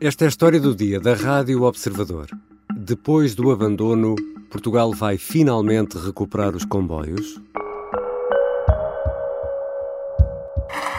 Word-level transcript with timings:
Esta 0.00 0.24
é 0.24 0.26
a 0.26 0.28
história 0.28 0.60
do 0.60 0.76
dia 0.76 1.00
da 1.00 1.14
Rádio 1.14 1.64
Observador. 1.64 2.28
Depois 2.72 3.34
do 3.34 3.50
abandono, 3.50 4.14
Portugal 4.48 4.92
vai 4.92 5.18
finalmente 5.18 5.98
recuperar 5.98 6.54
os 6.54 6.64
comboios? 6.64 7.40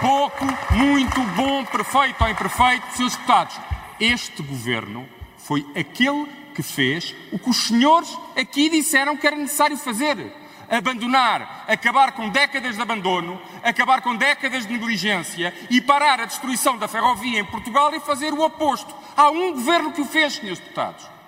Pouco, 0.01 0.45
muito, 0.75 1.21
bom, 1.37 1.63
perfeito 1.63 2.21
ou 2.21 2.29
imperfeito, 2.29 2.97
seus 2.97 3.15
deputados. 3.15 3.57
Este 4.01 4.43
governo 4.43 5.05
foi 5.37 5.65
aquele 5.73 6.27
que 6.53 6.61
fez 6.61 7.15
o 7.31 7.39
que 7.39 7.49
os 7.49 7.67
senhores 7.67 8.09
aqui 8.35 8.69
disseram 8.69 9.15
que 9.15 9.25
era 9.25 9.37
necessário 9.37 9.77
fazer 9.77 10.17
abandonar, 10.69 11.65
acabar 11.67 12.11
com 12.11 12.29
décadas 12.29 12.75
de 12.75 12.81
abandono, 12.81 13.39
acabar 13.63 14.01
com 14.01 14.15
décadas 14.15 14.65
de 14.65 14.73
negligência 14.73 15.53
e 15.69 15.81
parar 15.81 16.19
a 16.19 16.25
destruição 16.25 16.77
da 16.77 16.87
ferrovia 16.87 17.39
em 17.39 17.45
Portugal 17.45 17.93
e 17.93 17.99
fazer 17.99 18.33
o 18.33 18.41
oposto. 18.41 18.93
Há 19.17 19.29
um 19.29 19.53
governo 19.53 19.91
que 19.91 20.01
o 20.01 20.05
fez, 20.05 20.33
senhores 20.33 20.59
deputados. 20.59 21.19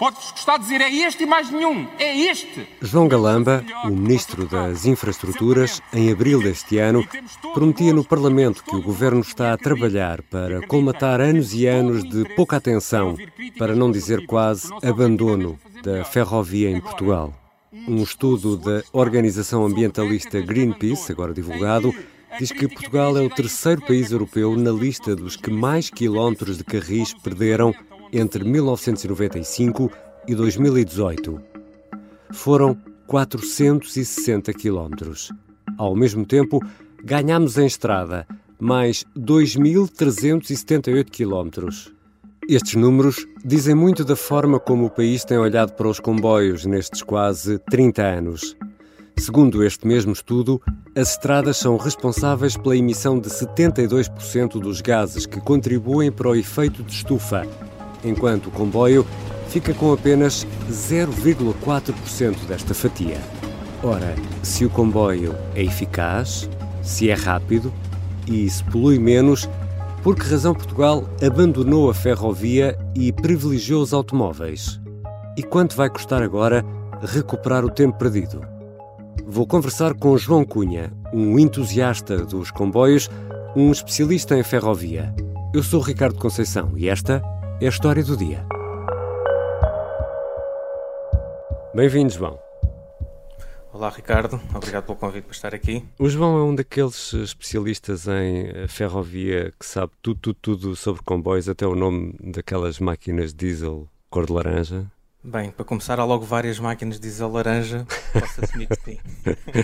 Pode-vos 0.00 0.30
gostar 0.30 0.56
de 0.56 0.62
dizer, 0.62 0.80
é 0.80 0.90
este 0.90 1.24
e 1.24 1.26
mais 1.26 1.50
nenhum, 1.50 1.86
é 1.98 2.16
este. 2.20 2.66
João 2.80 3.06
Galamba, 3.06 3.62
o 3.84 3.88
Ministro 3.88 4.46
das 4.46 4.86
Infraestruturas, 4.86 5.82
em 5.92 6.10
abril 6.10 6.42
deste 6.42 6.78
ano, 6.78 7.06
prometia 7.52 7.92
no 7.92 8.02
Parlamento 8.02 8.64
que 8.64 8.74
o 8.74 8.80
Governo 8.80 9.20
está 9.20 9.52
a 9.52 9.58
trabalhar 9.58 10.22
para 10.22 10.66
colmatar 10.66 11.20
anos 11.20 11.52
e 11.52 11.66
anos 11.66 12.02
de 12.02 12.24
pouca 12.34 12.56
atenção, 12.56 13.14
para 13.58 13.74
não 13.74 13.92
dizer 13.92 14.24
quase 14.24 14.72
abandono, 14.82 15.58
da 15.82 16.02
ferrovia 16.02 16.70
em 16.70 16.80
Portugal. 16.80 17.34
Um 17.72 18.02
estudo 18.02 18.56
da 18.56 18.82
organização 18.92 19.64
ambientalista 19.64 20.40
Greenpeace, 20.40 21.12
agora 21.12 21.32
divulgado, 21.32 21.94
diz 22.36 22.50
que 22.50 22.66
Portugal 22.66 23.16
é 23.16 23.20
o 23.20 23.30
terceiro 23.30 23.80
país 23.82 24.10
europeu 24.10 24.56
na 24.56 24.72
lista 24.72 25.14
dos 25.14 25.36
que 25.36 25.52
mais 25.52 25.88
quilómetros 25.88 26.58
de 26.58 26.64
carris 26.64 27.14
perderam 27.14 27.72
entre 28.12 28.42
1995 28.42 29.88
e 30.26 30.34
2018. 30.34 31.40
Foram 32.32 32.76
460 33.06 34.52
quilómetros. 34.52 35.30
Ao 35.78 35.94
mesmo 35.94 36.26
tempo, 36.26 36.60
ganhamos 37.04 37.56
em 37.56 37.66
estrada 37.66 38.26
mais 38.58 39.04
2.378 39.16 41.04
quilómetros. 41.08 41.92
Estes 42.52 42.74
números 42.74 43.28
dizem 43.44 43.76
muito 43.76 44.04
da 44.04 44.16
forma 44.16 44.58
como 44.58 44.86
o 44.86 44.90
país 44.90 45.24
tem 45.24 45.38
olhado 45.38 45.72
para 45.74 45.86
os 45.86 46.00
comboios 46.00 46.66
nestes 46.66 47.00
quase 47.00 47.60
30 47.70 48.02
anos. 48.02 48.56
Segundo 49.16 49.62
este 49.62 49.86
mesmo 49.86 50.10
estudo, 50.10 50.60
as 50.96 51.12
estradas 51.12 51.58
são 51.58 51.76
responsáveis 51.76 52.56
pela 52.56 52.76
emissão 52.76 53.20
de 53.20 53.28
72% 53.28 54.58
dos 54.58 54.80
gases 54.80 55.26
que 55.26 55.40
contribuem 55.40 56.10
para 56.10 56.28
o 56.28 56.34
efeito 56.34 56.82
de 56.82 56.92
estufa, 56.92 57.46
enquanto 58.02 58.48
o 58.48 58.50
comboio 58.50 59.06
fica 59.48 59.72
com 59.72 59.92
apenas 59.92 60.44
0,4% 60.68 62.46
desta 62.48 62.74
fatia. 62.74 63.20
Ora, 63.80 64.16
se 64.42 64.64
o 64.64 64.70
comboio 64.70 65.36
é 65.54 65.62
eficaz, 65.62 66.50
se 66.82 67.10
é 67.10 67.14
rápido 67.14 67.72
e 68.26 68.50
se 68.50 68.64
polui 68.64 68.98
menos, 68.98 69.48
por 70.02 70.16
que 70.16 70.28
razão 70.28 70.54
Portugal 70.54 71.04
abandonou 71.24 71.90
a 71.90 71.94
ferrovia 71.94 72.78
e 72.94 73.12
privilegiou 73.12 73.82
os 73.82 73.92
automóveis? 73.92 74.80
E 75.36 75.42
quanto 75.42 75.76
vai 75.76 75.90
custar 75.90 76.22
agora 76.22 76.64
recuperar 77.02 77.64
o 77.64 77.70
tempo 77.70 77.98
perdido? 77.98 78.40
Vou 79.26 79.46
conversar 79.46 79.94
com 79.94 80.16
João 80.16 80.44
Cunha, 80.44 80.92
um 81.12 81.38
entusiasta 81.38 82.24
dos 82.24 82.50
comboios, 82.50 83.08
um 83.54 83.70
especialista 83.70 84.36
em 84.36 84.42
ferrovia. 84.42 85.14
Eu 85.54 85.62
sou 85.62 85.80
Ricardo 85.80 86.18
Conceição 86.18 86.72
e 86.76 86.88
esta 86.88 87.22
é 87.60 87.66
a 87.66 87.68
história 87.68 88.02
do 88.02 88.16
dia. 88.16 88.46
Bem-vindo, 91.74 92.12
João. 92.12 92.49
Olá, 93.80 93.88
Ricardo. 93.88 94.38
Obrigado 94.54 94.84
pelo 94.84 94.98
convite 94.98 95.24
para 95.24 95.32
estar 95.32 95.54
aqui. 95.54 95.82
O 95.98 96.06
João 96.06 96.36
é 96.36 96.42
um 96.42 96.54
daqueles 96.54 97.14
especialistas 97.14 98.06
em 98.06 98.68
ferrovia 98.68 99.54
que 99.58 99.64
sabe 99.64 99.90
tudo, 100.02 100.20
tudo, 100.20 100.38
tudo 100.38 100.76
sobre 100.76 101.02
comboios, 101.02 101.48
até 101.48 101.66
o 101.66 101.74
nome 101.74 102.14
daquelas 102.22 102.78
máquinas 102.78 103.32
diesel 103.32 103.88
cor 104.10 104.26
de 104.26 104.34
laranja. 104.34 104.84
Bem, 105.24 105.50
para 105.50 105.64
começar, 105.64 105.98
há 105.98 106.04
logo 106.04 106.26
várias 106.26 106.58
máquinas 106.58 107.00
diesel 107.00 107.32
laranja. 107.32 107.86
Posso 108.12 108.44
assumir 108.44 108.66
que 108.66 108.76
sim. 108.84 108.98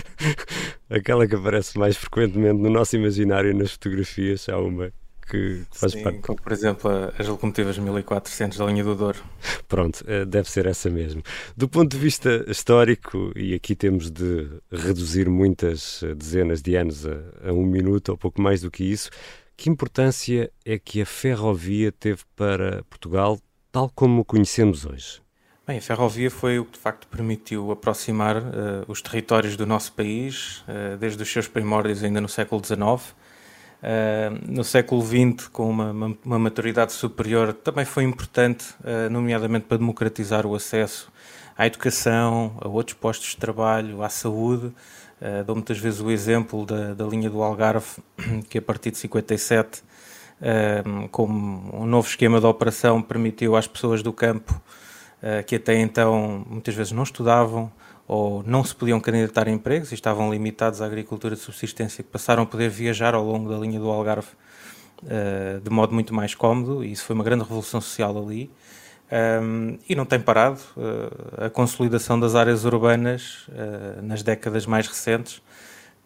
Aquela 0.89 1.27
que 1.27 1.35
aparece 1.35 1.77
mais 1.77 1.95
frequentemente 1.95 2.59
no 2.59 2.71
nosso 2.71 2.95
imaginário 2.95 3.55
nas 3.55 3.73
fotografias, 3.73 4.49
há 4.49 4.57
uma 4.57 4.91
que 5.29 5.63
faz 5.71 5.91
Sim, 5.91 6.03
parte. 6.03 6.19
como 6.19 6.41
por 6.41 6.51
exemplo 6.51 6.89
as 7.17 7.27
locomotivas 7.27 7.77
1400 7.77 8.57
da 8.57 8.65
linha 8.65 8.83
do 8.83 8.95
Douro. 8.95 9.19
Pronto, 9.67 10.03
eh, 10.07 10.25
deve 10.25 10.49
ser 10.49 10.65
essa 10.65 10.89
mesmo. 10.89 11.21
Do 11.55 11.67
ponto 11.67 11.91
de 11.91 11.97
vista 11.97 12.45
histórico, 12.47 13.31
e 13.35 13.53
aqui 13.53 13.75
temos 13.75 14.09
de 14.09 14.49
reduzir 14.71 15.29
muitas 15.29 16.01
eh, 16.03 16.15
dezenas 16.15 16.61
de 16.61 16.75
anos 16.75 17.05
a, 17.05 17.49
a 17.49 17.53
um 17.53 17.65
minuto 17.65 18.09
ou 18.09 18.17
pouco 18.17 18.41
mais 18.41 18.61
do 18.61 18.71
que 18.71 18.83
isso, 18.83 19.09
que 19.55 19.69
importância 19.69 20.51
é 20.65 20.79
que 20.79 21.01
a 21.01 21.05
ferrovia 21.05 21.91
teve 21.91 22.21
para 22.35 22.83
Portugal, 22.89 23.39
tal 23.71 23.91
como 23.93 24.21
o 24.21 24.25
conhecemos 24.25 24.85
hoje? 24.85 25.21
Bem, 25.65 25.79
a 25.79 25.81
ferrovia 25.81 26.31
foi 26.31 26.59
o 26.59 26.65
que 26.65 26.73
de 26.73 26.79
facto 26.79 27.07
permitiu 27.07 27.71
aproximar 27.71 28.37
uh, 28.37 28.85
os 28.87 29.01
territórios 29.01 29.57
do 29.57 29.65
nosso 29.65 29.91
país, 29.91 30.59
uh, 30.59 30.95
desde 30.97 31.21
os 31.21 31.29
seus 31.29 31.47
primórdios 31.47 32.03
ainda 32.03 32.21
no 32.21 32.29
século 32.29 32.63
XIX 32.63 33.13
Uh, 33.77 34.51
no 34.51 34.63
século 34.63 35.05
XX, 35.05 35.47
com 35.49 35.69
uma, 35.69 36.17
uma, 36.25 36.39
maturidade 36.39 36.93
superior, 36.93 37.53
também 37.53 37.85
foi 37.85 38.03
importante, 38.03 38.65
uh, 38.81 39.07
nomeadamente 39.09 39.65
para 39.65 39.77
democratizar 39.77 40.47
o 40.47 40.55
acesso 40.55 41.11
à 41.55 41.67
educação, 41.67 42.57
a 42.59 42.67
outros 42.67 42.97
postos 42.97 43.29
de 43.29 43.37
trabalho, 43.37 44.01
à 44.01 44.09
saúde. 44.09 44.73
Uh, 45.21 45.43
dou 45.45 45.55
muitas 45.55 45.77
vezes 45.77 46.01
o 46.01 46.09
exemplo 46.09 46.65
da, 46.65 46.95
da 46.95 47.05
linha 47.05 47.29
do 47.29 47.43
Algarve, 47.43 48.01
que 48.49 48.57
a 48.57 48.61
partir 48.61 48.89
de 48.89 48.97
57, 48.97 49.83
uh, 49.83 51.07
como 51.09 51.83
um 51.83 51.85
novo 51.85 52.07
esquema 52.07 52.39
de 52.39 52.47
operação, 52.47 52.99
permitiu 52.99 53.55
às 53.55 53.67
pessoas 53.67 54.01
do 54.01 54.11
campo, 54.11 54.59
que 55.47 55.55
até 55.55 55.73
então 55.79 56.45
muitas 56.47 56.75
vezes 56.75 56.91
não 56.91 57.01
estudavam, 57.01 57.71
ou 58.07 58.41
não 58.43 58.63
se 58.63 58.73
podiam 58.73 58.99
candidatar 59.01 59.47
a 59.47 59.51
empregos 59.51 59.91
e 59.91 59.95
estavam 59.95 60.31
limitados 60.31 60.81
à 60.81 60.85
agricultura 60.85 61.35
de 61.35 61.41
subsistência, 61.41 62.03
que 62.03 62.09
passaram 62.09 62.43
a 62.43 62.45
poder 62.45 62.69
viajar 62.69 63.13
ao 63.13 63.23
longo 63.23 63.49
da 63.49 63.57
linha 63.57 63.79
do 63.79 63.89
Algarve 63.89 64.29
uh, 65.03 65.59
de 65.59 65.69
modo 65.69 65.93
muito 65.93 66.13
mais 66.13 66.33
cómodo, 66.33 66.83
e 66.83 66.91
isso 66.91 67.03
foi 67.03 67.13
uma 67.13 67.23
grande 67.23 67.43
revolução 67.43 67.81
social 67.81 68.17
ali. 68.17 68.49
Um, 69.41 69.77
e 69.87 69.95
não 69.95 70.05
tem 70.05 70.19
parado. 70.19 70.59
Uh, 70.75 71.45
a 71.45 71.49
consolidação 71.49 72.19
das 72.19 72.35
áreas 72.35 72.65
urbanas 72.65 73.47
uh, 73.49 74.01
nas 74.01 74.23
décadas 74.23 74.65
mais 74.65 74.87
recentes 74.87 75.41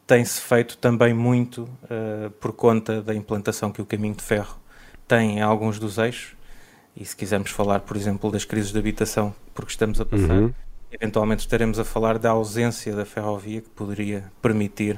tem-se 0.05 0.41
feito 0.41 0.77
também 0.77 1.13
muito 1.13 1.69
por 2.41 2.51
conta 2.51 3.01
da 3.01 3.15
implantação 3.15 3.71
que 3.71 3.81
o 3.81 3.85
caminho 3.85 4.13
de 4.13 4.21
ferro 4.21 4.59
tem 5.07 5.37
em 5.37 5.41
alguns 5.41 5.79
dos 5.79 5.97
eixos. 5.97 6.35
E 6.97 7.05
se 7.05 7.15
quisermos 7.15 7.51
falar, 7.51 7.79
por 7.79 7.95
exemplo, 7.95 8.29
das 8.29 8.43
crises 8.43 8.73
de 8.73 8.79
habitação 8.79 9.33
porque 9.53 9.71
estamos 9.71 10.01
a 10.01 10.05
passar, 10.05 10.33
uhum 10.33 10.53
eventualmente 10.91 11.41
estaremos 11.41 11.79
a 11.79 11.85
falar 11.85 12.17
da 12.17 12.31
ausência 12.31 12.95
da 12.95 13.05
ferrovia 13.05 13.61
que 13.61 13.69
poderia 13.69 14.31
permitir 14.41 14.95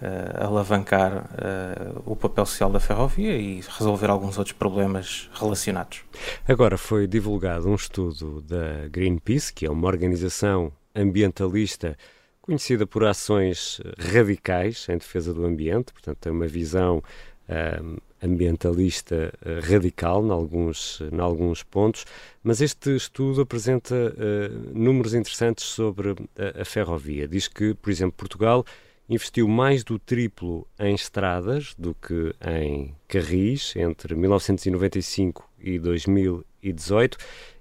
uh, 0.00 0.44
alavancar 0.44 1.24
uh, 1.24 2.02
o 2.04 2.16
papel 2.16 2.46
social 2.46 2.70
da 2.70 2.80
ferrovia 2.80 3.36
e 3.36 3.60
resolver 3.60 4.10
alguns 4.10 4.38
outros 4.38 4.56
problemas 4.56 5.30
relacionados. 5.34 6.02
Agora 6.48 6.78
foi 6.78 7.06
divulgado 7.06 7.68
um 7.68 7.74
estudo 7.74 8.40
da 8.42 8.88
Greenpeace, 8.88 9.52
que 9.52 9.66
é 9.66 9.70
uma 9.70 9.86
organização 9.86 10.72
ambientalista 10.94 11.96
conhecida 12.40 12.86
por 12.86 13.04
ações 13.04 13.80
radicais 13.98 14.86
em 14.88 14.96
defesa 14.96 15.34
do 15.34 15.44
ambiente, 15.44 15.92
portanto 15.92 16.18
tem 16.18 16.32
uma 16.32 16.46
visão 16.46 17.02
uh, 17.48 18.00
ambientalista 18.22 19.32
uh, 19.44 19.70
radical 19.70 20.24
em 20.24 20.30
alguns, 20.30 21.00
em 21.12 21.20
alguns 21.20 21.62
pontos, 21.62 22.04
mas 22.42 22.60
este 22.60 22.96
estudo 22.96 23.42
apresenta 23.42 23.94
uh, 23.94 24.78
números 24.78 25.14
interessantes 25.14 25.64
sobre 25.64 26.10
a, 26.10 26.62
a, 26.62 26.64
ferrovia. 26.64 27.28
Diz 27.28 27.48
que, 27.48 27.74
por 27.74 27.90
exemplo, 27.90 28.14
Portugal 28.16 28.64
investiu 29.08 29.46
mais 29.46 29.84
do 29.84 29.98
triplo 29.98 30.66
em 30.78 30.94
estradas 30.94 31.74
do 31.78 31.94
que 31.94 32.34
em 32.44 32.94
carris 33.06 33.74
entre 33.76 34.14
1995 34.14 35.48
e 35.58 35.78
2018 35.78 37.18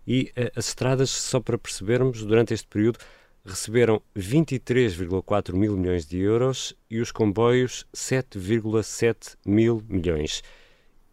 e 0.07 0.31
uh, 0.37 0.51
as 0.55 0.67
estradas, 0.67 1.09
só 1.09 1.39
para 1.39 1.57
percebermos, 1.57 2.23
durante 2.23 2.53
este 2.53 2.67
período 2.67 2.99
receberam 3.45 4.01
23,4 4.17 5.53
mil 5.53 5.77
milhões 5.77 6.05
de 6.05 6.19
euros 6.19 6.75
e 6.89 6.99
os 6.99 7.11
comboios 7.11 7.85
7,7 7.95 9.35
mil 9.45 9.83
milhões. 9.87 10.41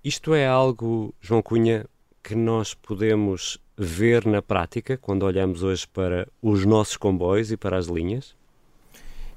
Isto 0.02 0.34
é 0.34 0.46
algo, 0.46 1.14
João 1.20 1.42
Cunha, 1.42 1.86
que 2.22 2.34
nós 2.34 2.74
podemos 2.74 3.58
ver 3.76 4.26
na 4.26 4.40
prática 4.40 4.96
quando 4.96 5.24
olhamos 5.24 5.62
hoje 5.62 5.86
para 5.86 6.26
os 6.40 6.64
nossos 6.64 6.96
comboios 6.96 7.52
e 7.52 7.56
para 7.56 7.76
as 7.76 7.86
linhas? 7.86 8.34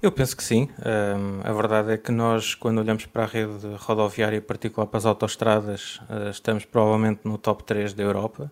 Eu 0.02 0.12
penso 0.12 0.38
que 0.38 0.44
sim. 0.44 0.70
Um, 0.80 1.42
a 1.44 1.52
verdade 1.52 1.92
é 1.92 1.98
que 1.98 2.12
nós, 2.12 2.54
quando 2.54 2.78
olhamos 2.80 3.06
para 3.08 3.24
a 3.24 3.26
rede 3.26 3.68
rodoviária, 3.78 4.38
em 4.38 4.42
particular 4.42 4.86
para 4.86 5.00
as 5.00 5.06
autoestradas, 5.06 6.00
uh, 6.10 6.30
estamos 6.30 6.64
provavelmente 6.64 7.22
no 7.24 7.38
top 7.38 7.64
3 7.64 7.94
da 7.94 8.04
Europa, 8.04 8.52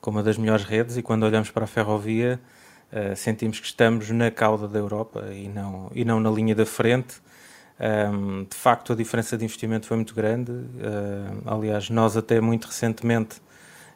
como 0.00 0.18
uma 0.18 0.24
das 0.24 0.36
melhores 0.36 0.64
redes, 0.64 0.96
e 0.96 1.02
quando 1.02 1.22
olhamos 1.24 1.50
para 1.50 1.64
a 1.64 1.66
ferrovia, 1.68 2.40
uh, 2.92 3.16
sentimos 3.16 3.60
que 3.60 3.66
estamos 3.66 4.10
na 4.10 4.30
cauda 4.30 4.68
da 4.68 4.78
Europa 4.78 5.28
e 5.32 5.48
não, 5.48 5.90
e 5.94 6.04
não 6.04 6.20
na 6.20 6.30
linha 6.30 6.54
da 6.54 6.66
frente. 6.66 7.20
Um, 7.80 8.42
de 8.42 8.56
facto, 8.56 8.92
a 8.92 8.96
diferença 8.96 9.38
de 9.38 9.44
investimento 9.44 9.86
foi 9.86 9.96
muito 9.96 10.14
grande. 10.14 10.50
Uh, 10.50 11.42
aliás, 11.46 11.88
nós 11.90 12.16
até 12.16 12.40
muito 12.40 12.66
recentemente 12.66 13.40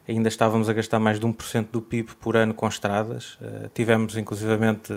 ainda 0.07 0.29
estávamos 0.29 0.69
a 0.69 0.73
gastar 0.73 0.99
mais 0.99 1.19
de 1.19 1.25
1% 1.25 1.67
do 1.71 1.81
PIB 1.81 2.15
por 2.15 2.37
ano 2.37 2.53
com 2.53 2.67
estradas. 2.67 3.33
Uh, 3.35 3.69
tivemos, 3.73 4.15
inclusivamente, 4.15 4.93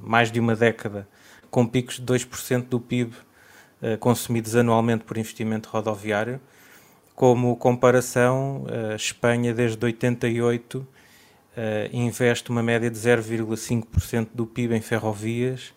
mais 0.00 0.30
de 0.30 0.38
uma 0.38 0.54
década 0.54 1.08
com 1.50 1.66
picos 1.66 1.96
de 1.96 2.02
2% 2.02 2.64
do 2.68 2.78
PIB 2.78 3.12
uh, 3.14 3.96
consumidos 3.98 4.54
anualmente 4.54 5.04
por 5.04 5.16
investimento 5.16 5.70
rodoviário. 5.70 6.38
Como 7.14 7.56
comparação, 7.56 8.66
a 8.92 8.94
Espanha, 8.94 9.54
desde 9.54 9.82
88, 9.82 10.86
investe 11.92 12.50
uma 12.50 12.62
média 12.62 12.90
de 12.90 12.98
0,5% 12.98 14.28
do 14.34 14.46
PIB 14.46 14.74
em 14.74 14.80
ferrovias 14.80 15.72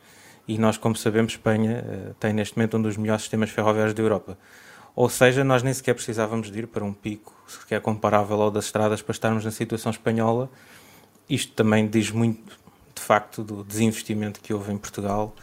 e 0.50 0.58
nós, 0.58 0.78
como 0.78 0.96
sabemos, 0.96 1.34
Espanha 1.34 1.86
uh, 1.86 2.14
tem 2.16 2.34
neste 2.34 2.58
momento 2.58 2.76
um 2.76 2.81
dos 2.81 2.98
melhores 2.98 3.22
sistemas 3.22 3.52
ferroviários 3.52 3.94
da 3.94 4.02
Europa. 4.02 4.36
Ou 4.96 5.08
seja, 5.08 5.44
nós 5.44 5.62
nem 5.62 5.72
sequer 5.72 5.94
precisávamos 5.94 6.52
de 6.52 6.58
ir 6.58 6.66
para 6.66 6.84
um 6.84 6.92
pico 6.92 7.36
sequer 7.48 7.80
comparável 7.81 8.42
ao 8.42 8.50
das 8.50 8.66
estradas 8.66 9.00
para 9.00 9.12
estarmos 9.12 9.46
na 9.46 9.52
situação 9.52 9.92
espanhola. 9.92 10.50
Isto 11.30 11.54
também 11.54 11.88
diz 11.88 12.10
muito, 12.10 12.58
de 12.96 13.02
facto, 13.02 13.44
do 13.44 13.64
desinvestimento 13.64 14.40
que 14.42 14.52
houve 14.52 14.74
em 14.74 14.78
Portugal 14.78 15.36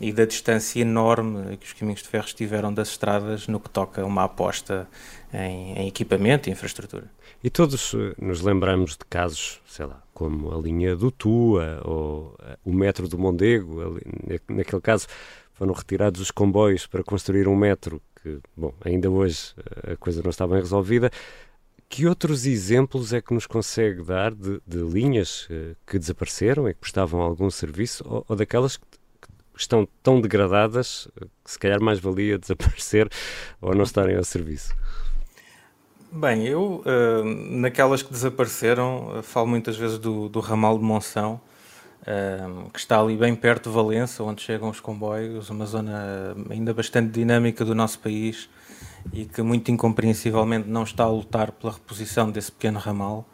e 0.00 0.12
da 0.12 0.24
distância 0.24 0.80
enorme 0.80 1.56
que 1.56 1.66
os 1.66 1.72
caminhos 1.72 2.02
de 2.02 2.08
ferro 2.08 2.26
tiveram 2.26 2.72
das 2.72 2.88
estradas 2.88 3.48
no 3.48 3.58
que 3.58 3.70
toca 3.70 4.02
a 4.02 4.04
uma 4.04 4.24
aposta 4.24 4.88
em, 5.32 5.78
em 5.78 5.88
equipamento 5.88 6.48
e 6.48 6.52
infraestrutura. 6.52 7.10
E 7.42 7.50
todos 7.50 7.94
eh, 7.94 8.14
nos 8.18 8.40
lembramos 8.40 8.92
de 8.92 9.04
casos, 9.08 9.60
sei 9.66 9.86
lá, 9.86 10.02
como 10.12 10.52
a 10.52 10.60
linha 10.60 10.96
do 10.96 11.10
Tua 11.10 11.80
ou 11.84 12.34
eh, 12.42 12.58
o 12.64 12.72
metro 12.72 13.08
do 13.08 13.18
Mondego. 13.18 14.00
Naquele 14.48 14.80
caso, 14.80 15.06
foram 15.52 15.72
retirados 15.72 16.20
os 16.20 16.30
comboios 16.30 16.86
para 16.86 17.04
construir 17.04 17.46
um 17.46 17.54
metro 17.54 18.02
que, 18.22 18.40
bom, 18.56 18.74
ainda 18.84 19.10
hoje 19.10 19.54
eh, 19.84 19.92
a 19.92 19.96
coisa 19.96 20.22
não 20.22 20.30
está 20.30 20.46
bem 20.46 20.58
resolvida. 20.58 21.10
Que 21.88 22.06
outros 22.06 22.46
exemplos 22.46 23.12
é 23.12 23.20
que 23.20 23.32
nos 23.32 23.46
consegue 23.46 24.02
dar 24.02 24.34
de, 24.34 24.60
de 24.66 24.78
linhas 24.78 25.46
que 25.86 26.00
desapareceram 26.00 26.68
e 26.68 26.74
que 26.74 26.80
prestavam 26.80 27.20
algum 27.20 27.48
serviço 27.48 28.02
ou, 28.04 28.24
ou 28.28 28.34
daquelas 28.34 28.76
que 28.76 28.84
estão 29.56 29.88
tão 30.02 30.20
degradadas 30.20 31.08
que 31.44 31.50
se 31.50 31.58
calhar 31.58 31.80
mais 31.80 31.98
valia 31.98 32.38
desaparecer 32.38 33.08
ou 33.60 33.74
não 33.74 33.84
estarem 33.84 34.16
ao 34.16 34.24
serviço? 34.24 34.74
Bem, 36.10 36.46
eu, 36.46 36.82
uh, 36.86 37.24
naquelas 37.24 38.02
que 38.02 38.10
desapareceram, 38.10 39.18
uh, 39.18 39.22
falo 39.22 39.46
muitas 39.48 39.76
vezes 39.76 39.98
do, 39.98 40.28
do 40.28 40.40
ramal 40.40 40.78
de 40.78 40.84
Monção, 40.84 41.40
uh, 42.02 42.70
que 42.70 42.78
está 42.78 43.00
ali 43.00 43.16
bem 43.16 43.34
perto 43.34 43.68
de 43.68 43.74
Valença, 43.74 44.22
onde 44.22 44.40
chegam 44.40 44.70
os 44.70 44.80
comboios, 44.80 45.50
uma 45.50 45.66
zona 45.66 46.34
ainda 46.48 46.72
bastante 46.72 47.10
dinâmica 47.10 47.64
do 47.64 47.74
nosso 47.74 47.98
país 47.98 48.48
e 49.12 49.24
que 49.24 49.42
muito 49.42 49.70
incompreensivelmente 49.70 50.68
não 50.68 50.84
está 50.84 51.04
a 51.04 51.10
lutar 51.10 51.52
pela 51.52 51.72
reposição 51.72 52.30
desse 52.30 52.50
pequeno 52.50 52.78
ramal. 52.78 53.28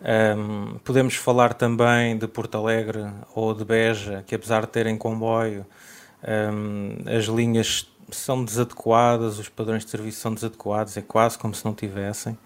Um, 0.00 0.78
podemos 0.84 1.16
falar 1.16 1.54
também 1.54 2.16
de 2.16 2.28
Porto 2.28 2.56
Alegre 2.56 3.06
ou 3.34 3.52
de 3.52 3.64
Beja, 3.64 4.22
que 4.26 4.34
apesar 4.34 4.62
de 4.62 4.68
terem 4.68 4.96
comboio, 4.96 5.66
um, 6.22 6.96
as 7.16 7.24
linhas 7.24 7.90
são 8.10 8.44
desadequadas, 8.44 9.38
os 9.38 9.48
padrões 9.48 9.84
de 9.84 9.90
serviço 9.90 10.20
são 10.20 10.32
desadequados, 10.32 10.96
é 10.96 11.02
quase 11.02 11.38
como 11.38 11.54
se 11.54 11.64
não 11.64 11.74
tivessem. 11.74 12.38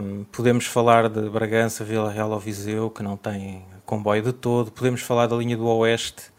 Um, 0.00 0.24
podemos 0.24 0.66
falar 0.66 1.08
de 1.08 1.28
Bragança, 1.28 1.84
Vila 1.84 2.10
Real 2.10 2.30
ou 2.30 2.40
Viseu, 2.40 2.88
que 2.88 3.02
não 3.02 3.16
têm 3.16 3.64
comboio 3.84 4.22
de 4.22 4.32
todo. 4.32 4.70
Podemos 4.70 5.02
falar 5.02 5.26
da 5.26 5.36
linha 5.36 5.56
do 5.56 5.66
Oeste, 5.66 6.32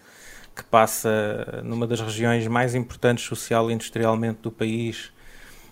que 0.55 0.63
passa 0.63 1.61
numa 1.63 1.85
das 1.85 2.01
regiões 2.01 2.47
mais 2.47 2.73
importantes 2.73 3.25
social 3.25 3.69
e 3.69 3.73
industrialmente 3.73 4.39
do 4.41 4.51
país, 4.51 5.11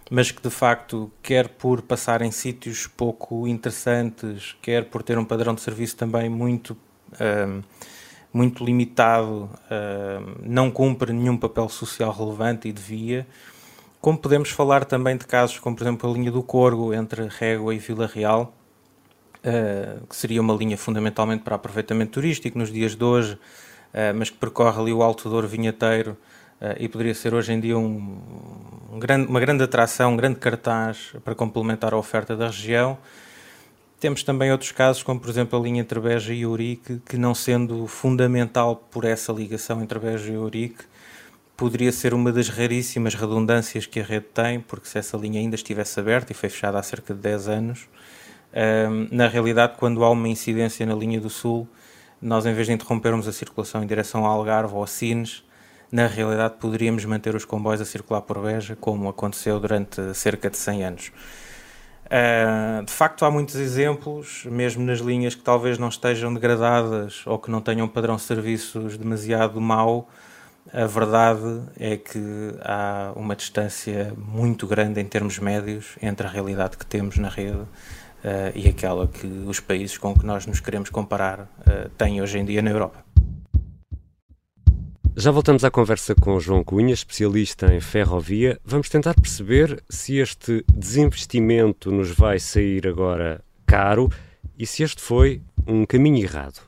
mas 0.10 0.31
que 0.31 0.42
de 0.42 0.50
facto, 0.50 1.12
quer 1.22 1.50
por 1.50 1.81
passar 1.81 2.22
em 2.22 2.31
sítios 2.31 2.88
pouco 2.88 3.48
interessantes, 3.48 4.56
quer 4.62 4.86
por 4.86 5.02
ter 5.02 5.18
um 5.18 5.25
padrão 5.25 5.54
de 5.56 5.62
serviço 5.62 5.96
também 5.96 6.30
muito. 6.30 6.78
Um, 7.19 7.62
muito 8.36 8.66
limitado, 8.66 9.50
uh, 9.72 10.42
não 10.44 10.69
cumpre 10.69 11.13
nenhum 11.13 11.38
papel 11.38 11.69
social 11.69 12.12
relevante 12.12 12.68
e 12.68 12.74
devia. 12.74 13.25
Como 14.02 14.18
podemos 14.18 14.50
falar 14.50 14.84
também 14.84 15.16
de 15.16 15.25
casos 15.25 15.57
como, 15.57 15.74
por 15.74 15.84
exemplo, 15.84 16.10
a 16.10 16.13
linha 16.13 16.30
do 16.30 16.44
Corgo 16.44 16.94
entre 16.94 17.30
Régua 17.30 17.74
e 17.74 17.80
Vila 17.80 18.06
Real, 18.06 18.54
uh, 19.40 20.06
que 20.06 20.16
seria 20.18 20.42
uma 20.42 20.54
linha 20.54 20.78
fundamentalmente 20.78 21.44
para 21.44 21.56
aproveitamento 21.56 22.12
turístico 22.12 22.58
nos 22.58 22.69
dias 22.69 22.94
de 22.94 23.06
hoje, 23.06 23.36
uh, 23.36 24.13
mas 24.13 24.30
que 24.30 24.38
percorre 24.38 24.81
ali 24.81 24.92
o 24.92 25.01
Alto 25.01 25.30
Douro 25.30 25.48
Vinheteiro 25.48 26.18
e 26.78 26.88
poderia 26.88 27.13
ser 27.13 27.34
hoje 27.34 27.54
em 27.54 27.60
dia 27.60 27.78
um, 27.78 28.18
um 28.92 29.00
grande, 29.00 29.28
uma 29.28 29.40
grande 29.40 29.63
atração, 29.63 30.13
um 30.13 30.18
grande 30.18 30.40
cartaz 30.40 31.13
para 31.24 31.36
complementar 31.36 31.94
a 31.94 31.98
oferta 31.98 32.36
da 32.36 32.48
região. 32.48 32.98
Temos 34.00 34.24
também 34.24 34.52
outros 34.52 34.72
casos, 34.72 35.04
como 35.04 35.19
por 35.19 35.30
exemplo 35.30 35.60
a 35.60 35.62
linha 35.62 35.81
entre 35.81 36.00
Beja 36.00 36.34
e 36.34 36.46
Urique, 36.46 37.02
que 37.06 37.18
não 37.18 37.34
sendo 37.34 37.88
fundamental 37.88 38.75
por 38.75 39.06
essa 39.06 39.31
ligação 39.31 39.81
entre 39.81 40.00
Beja 40.00 40.31
e 40.31 40.38
Urique, 40.38 40.84
poderia 41.57 41.92
ser 41.92 42.13
uma 42.13 42.31
das 42.31 42.50
raríssimas 42.50 43.16
redundâncias 43.16 43.86
que 43.86 44.00
a 44.00 44.04
rede 44.04 44.25
tem, 44.34 44.60
porque 44.60 44.88
se 44.88 44.98
essa 44.98 45.18
linha 45.18 45.40
ainda 45.40 45.56
estivesse 45.56 46.00
aberta 46.00 46.31
e 46.31 46.36
foi 46.36 46.50
fechada 46.50 46.78
há 46.78 46.84
cerca 46.84 47.13
de 47.13 47.19
10 47.22 47.48
anos, 47.48 47.88
na 49.12 49.28
realidade, 49.28 49.75
quando 49.78 50.04
há 50.04 50.10
uma 50.10 50.28
incidência 50.28 50.86
na 50.86 50.96
linha 50.96 51.19
do 51.19 51.30
Sul, 51.30 51.68
nós 52.22 52.46
em 52.46 52.54
vez 52.54 52.68
de 52.68 52.74
interrompermos 52.74 53.28
a 53.28 53.34
circulação 53.34 53.84
em 53.84 53.88
direção 53.88 54.25
ao 54.25 54.40
Algarve 54.40 54.74
ou 54.74 54.84
a 54.84 54.88
Sines, 54.88 55.44
na 55.92 56.08
realidade 56.08 56.56
poderíamos 56.60 57.06
manter 57.06 57.36
os 57.36 57.46
comboios 57.46 57.82
a 57.82 57.86
circular 57.86 58.22
por 58.22 58.40
Beja, 58.40 58.76
como 58.76 59.10
aconteceu 59.10 59.60
durante 59.60 60.14
cerca 60.14 60.50
de 60.50 60.58
100 60.58 60.84
anos. 60.84 61.12
Uh, 62.06 62.86
de 62.86 62.92
facto, 62.92 63.26
há 63.26 63.32
muitos 63.32 63.56
exemplos, 63.56 64.46
mesmo 64.46 64.84
nas 64.84 65.00
linhas 65.00 65.34
que 65.34 65.42
talvez 65.42 65.80
não 65.80 65.90
estejam 65.90 66.34
degradadas 66.34 67.24
ou 67.26 67.40
que 67.40 67.50
não 67.50 67.62
tenham 67.62 67.88
padrão 67.88 68.16
de 68.16 68.22
serviços 68.22 68.98
demasiado 68.98 69.60
mau. 69.60 70.08
A 70.72 70.86
verdade 70.86 71.62
é 71.80 71.98
que 71.98 72.56
há 72.62 73.12
uma 73.16 73.36
distância 73.36 74.14
muito 74.18 74.68
grande 74.68 75.00
em 75.00 75.06
termos 75.06 75.40
médios 75.40 75.96
entre 76.02 76.26
a 76.26 76.30
realidade 76.30 76.78
que 76.78 76.86
temos 76.86 77.18
na 77.18 77.30
rede 77.30 77.58
uh, 77.58 77.68
e 78.54 78.68
aquela 78.68 79.08
que 79.08 79.27
os 79.48 79.60
países 79.60 79.98
com 79.98 80.13
que 80.13 80.25
nós 80.25 80.46
nos 80.46 80.60
queremos 80.60 80.89
comparar 80.89 81.42
uh, 81.42 81.89
têm 81.98 82.22
hoje 82.22 82.38
em 82.38 82.46
dia 82.46 82.62
na 82.62 82.72
Europa. 82.72 83.04
Já 85.17 85.31
voltamos 85.31 85.63
à 85.63 85.72
conversa 85.72 86.13
com 86.13 86.38
João 86.41 86.62
Cunha, 86.62 86.93
especialista 86.93 87.74
em 87.74 87.79
ferrovia. 87.79 88.60
Vamos 88.65 88.89
tentar 88.89 89.13
perceber 89.13 89.81
se 89.89 90.17
este 90.17 90.65
desinvestimento 90.74 91.89
nos 91.89 92.12
vai 92.12 92.38
sair 92.38 92.86
agora 92.86 93.41
caro 93.65 94.12
e 94.60 94.67
se 94.67 94.84
este 94.84 95.01
foi 95.01 95.41
um 95.65 95.86
caminho 95.86 96.22
errado. 96.22 96.60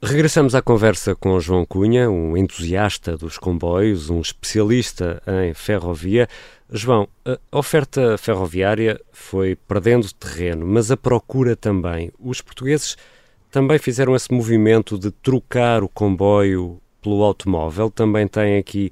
Regressamos 0.00 0.54
à 0.54 0.62
conversa 0.62 1.16
com 1.16 1.40
João 1.40 1.64
Cunha, 1.64 2.10
um 2.10 2.36
entusiasta 2.36 3.16
dos 3.16 3.38
comboios, 3.38 4.08
um 4.08 4.20
especialista 4.20 5.20
em 5.26 5.52
ferrovia. 5.52 6.28
João, 6.70 7.08
a 7.24 7.58
oferta 7.58 8.16
ferroviária 8.16 9.00
foi 9.12 9.54
perdendo 9.54 10.12
terreno, 10.14 10.66
mas 10.66 10.90
a 10.90 10.96
procura 10.96 11.54
também. 11.54 12.10
Os 12.18 12.40
portugueses 12.40 12.96
também 13.50 13.78
fizeram 13.78 14.16
esse 14.16 14.32
movimento 14.32 14.98
de 14.98 15.10
trocar 15.10 15.84
o 15.84 15.88
comboio 15.88 16.80
pelo 17.02 17.22
automóvel. 17.22 17.90
Também 17.90 18.26
têm 18.26 18.58
aqui 18.58 18.90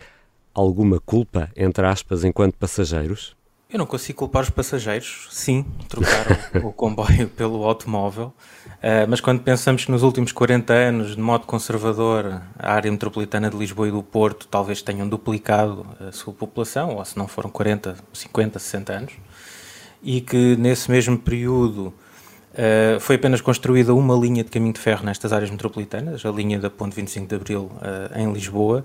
alguma 0.55 1.01
culpa, 1.01 1.51
entre 1.57 1.87
aspas, 1.87 2.25
enquanto 2.25 2.57
passageiros? 2.57 3.35
Eu 3.73 3.79
não 3.79 3.87
consigo 3.87 4.19
culpar 4.19 4.43
os 4.43 4.51
passageiros. 4.51 5.29
Sim, 5.31 5.65
trocaram 5.89 6.37
o 6.63 6.73
comboio 6.75 7.27
pelo 7.29 7.65
automóvel. 7.65 8.35
Uh, 8.67 9.09
mas 9.09 9.19
quando 9.19 9.41
pensamos 9.41 9.87
que 9.87 9.91
nos 9.91 10.03
últimos 10.03 10.31
40 10.31 10.75
anos, 10.75 11.17
de 11.17 11.23
modo 11.23 11.47
conservador, 11.47 12.43
a 12.59 12.75
área 12.75 12.93
metropolitana 12.93 13.49
de 13.49 13.57
Lisboa 13.57 13.89
e 13.89 13.91
do 13.91 14.03
Porto 14.03 14.47
talvez 14.47 14.83
tenham 14.83 15.09
duplicado 15.09 15.87
a 16.07 16.13
sua 16.13 16.35
população, 16.35 16.97
ou 16.97 17.05
se 17.07 17.17
não 17.17 17.27
foram 17.27 17.49
40, 17.49 17.97
50, 18.13 18.59
60 18.59 18.93
anos, 18.93 19.13
e 20.03 20.21
que 20.21 20.55
nesse 20.57 20.91
mesmo 20.91 21.17
período 21.17 21.95
uh, 22.53 23.01
foi 23.01 23.17
apenas 23.17 23.41
construída 23.41 23.95
uma 23.95 24.15
linha 24.15 24.45
de 24.45 24.51
caminho 24.51 24.75
de 24.75 24.81
ferro 24.81 25.07
nestas 25.07 25.33
áreas 25.33 25.51
metropolitanas, 25.51 26.27
a 26.27 26.31
linha 26.31 26.59
da 26.59 26.69
Ponte 26.69 26.95
25 26.95 27.27
de 27.27 27.35
Abril 27.35 27.73
uh, 27.77 28.19
em 28.19 28.31
Lisboa, 28.31 28.85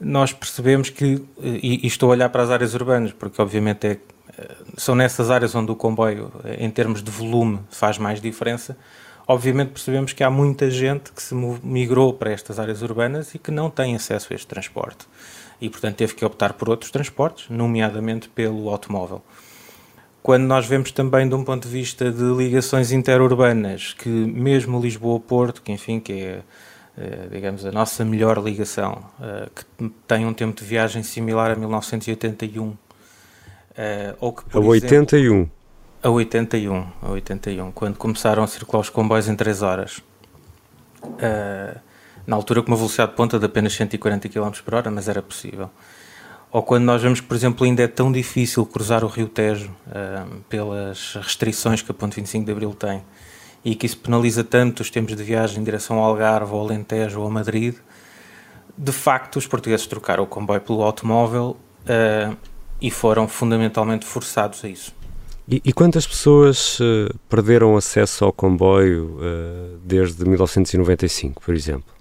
nós 0.00 0.32
percebemos 0.32 0.90
que, 0.90 1.22
e, 1.40 1.84
e, 1.84 1.86
estou 1.86 2.10
a 2.10 2.12
olhar 2.12 2.28
para 2.28 2.42
as 2.42 2.50
áreas 2.50 2.74
urbanas, 2.74 3.12
porque 3.12 3.40
obviamente 3.40 3.86
é 3.86 3.98
são 4.76 4.94
nessas 4.94 5.30
áreas 5.30 5.54
onde 5.54 5.70
o 5.70 5.76
comboio, 5.76 6.32
em 6.58 6.70
termos 6.70 7.02
de 7.02 7.10
volume, 7.10 7.60
faz 7.70 7.98
mais 7.98 8.20
diferença. 8.20 8.76
Obviamente 9.26 9.70
percebemos 9.70 10.12
que 10.12 10.22
há 10.22 10.30
muita 10.30 10.70
gente 10.70 11.12
que 11.12 11.22
se 11.22 11.34
migrou 11.34 12.12
para 12.12 12.30
estas 12.30 12.58
áreas 12.58 12.82
urbanas 12.82 13.34
e 13.34 13.38
que 13.38 13.50
não 13.50 13.70
tem 13.70 13.94
acesso 13.94 14.32
a 14.32 14.36
este 14.36 14.46
transporte. 14.46 15.06
E, 15.60 15.70
portanto, 15.70 15.96
teve 15.96 16.14
que 16.14 16.24
optar 16.24 16.54
por 16.54 16.68
outros 16.68 16.90
transportes, 16.90 17.48
nomeadamente 17.48 18.28
pelo 18.28 18.68
automóvel. 18.68 19.22
Quando 20.22 20.44
nós 20.44 20.66
vemos 20.66 20.90
também, 20.90 21.28
de 21.28 21.34
um 21.34 21.44
ponto 21.44 21.68
de 21.68 21.72
vista 21.72 22.10
de 22.10 22.24
ligações 22.34 22.92
interurbanas, 22.92 23.94
que 23.94 24.08
mesmo 24.08 24.80
Lisboa-Porto, 24.80 25.62
que 25.62 25.70
enfim, 25.70 26.00
que 26.00 26.12
é, 26.12 26.16
eh, 26.16 26.42
digamos, 27.30 27.66
a 27.66 27.72
nossa 27.72 28.04
melhor 28.04 28.38
ligação, 28.38 29.02
eh, 29.20 29.48
que 29.54 29.90
tem 30.06 30.24
um 30.24 30.32
tempo 30.32 30.60
de 30.60 30.64
viagem 30.64 31.02
similar 31.02 31.50
a 31.50 31.56
1981, 31.56 32.76
Uh, 33.76 34.14
ou 34.20 34.32
que, 34.32 34.44
por 34.44 34.62
a 34.62 34.66
81. 34.66 35.34
Exemplo, 35.34 35.52
a 36.00 36.08
81, 36.08 36.86
a 37.02 37.10
81, 37.10 37.72
quando 37.72 37.96
começaram 37.96 38.44
a 38.44 38.46
circular 38.46 38.80
os 38.80 38.88
comboios 38.88 39.28
em 39.28 39.34
3 39.34 39.62
horas. 39.62 40.00
Na 42.24 42.36
altura 42.36 42.62
com 42.62 42.68
uma 42.68 42.76
velocidade 42.76 43.10
de 43.10 43.16
ponta 43.16 43.36
de 43.36 43.44
apenas 43.44 43.72
140 43.74 44.28
km 44.28 44.50
por 44.64 44.74
hora, 44.76 44.92
mas 44.92 45.08
era 45.08 45.20
possível. 45.20 45.68
Ou 46.52 46.62
quando 46.62 46.84
nós 46.84 47.02
vemos 47.02 47.20
por 47.20 47.34
exemplo, 47.34 47.66
ainda 47.66 47.82
é 47.82 47.88
tão 47.88 48.12
difícil 48.12 48.64
cruzar 48.64 49.02
o 49.02 49.08
Rio 49.08 49.26
Tejo 49.26 49.74
pelas 50.48 51.14
restrições 51.16 51.82
que 51.82 51.90
a 51.90 51.94
Ponte 51.94 52.14
25 52.14 52.44
de 52.46 52.52
Abril 52.52 52.74
tem 52.74 53.02
e 53.64 53.74
que 53.74 53.86
isso 53.86 53.96
penaliza 53.96 54.44
tanto 54.44 54.80
os 54.80 54.90
tempos 54.90 55.16
de 55.16 55.22
viagem 55.22 55.60
em 55.60 55.64
direção 55.64 55.98
ao 55.98 56.10
Algarve, 56.10 56.52
ao 56.52 56.60
Alentejo 56.60 57.20
ou 57.20 57.26
a 57.26 57.30
Madrid, 57.30 57.74
de 58.76 58.92
facto 58.92 59.36
os 59.36 59.46
portugueses 59.46 59.86
trocaram 59.86 60.24
o 60.24 60.26
comboio 60.26 60.60
pelo 60.60 60.82
automóvel 60.82 61.56
uh, 61.84 62.36
e 62.80 62.90
foram 62.90 63.26
fundamentalmente 63.26 64.04
forçados 64.04 64.64
a 64.64 64.68
isso. 64.68 64.92
E, 65.48 65.62
e 65.64 65.72
quantas 65.72 66.06
pessoas 66.06 66.78
uh, 66.80 67.14
perderam 67.28 67.76
acesso 67.76 68.24
ao 68.24 68.32
comboio 68.32 69.18
uh, 69.18 69.78
desde 69.82 70.24
1995, 70.24 71.42
por 71.42 71.54
exemplo? 71.54 71.94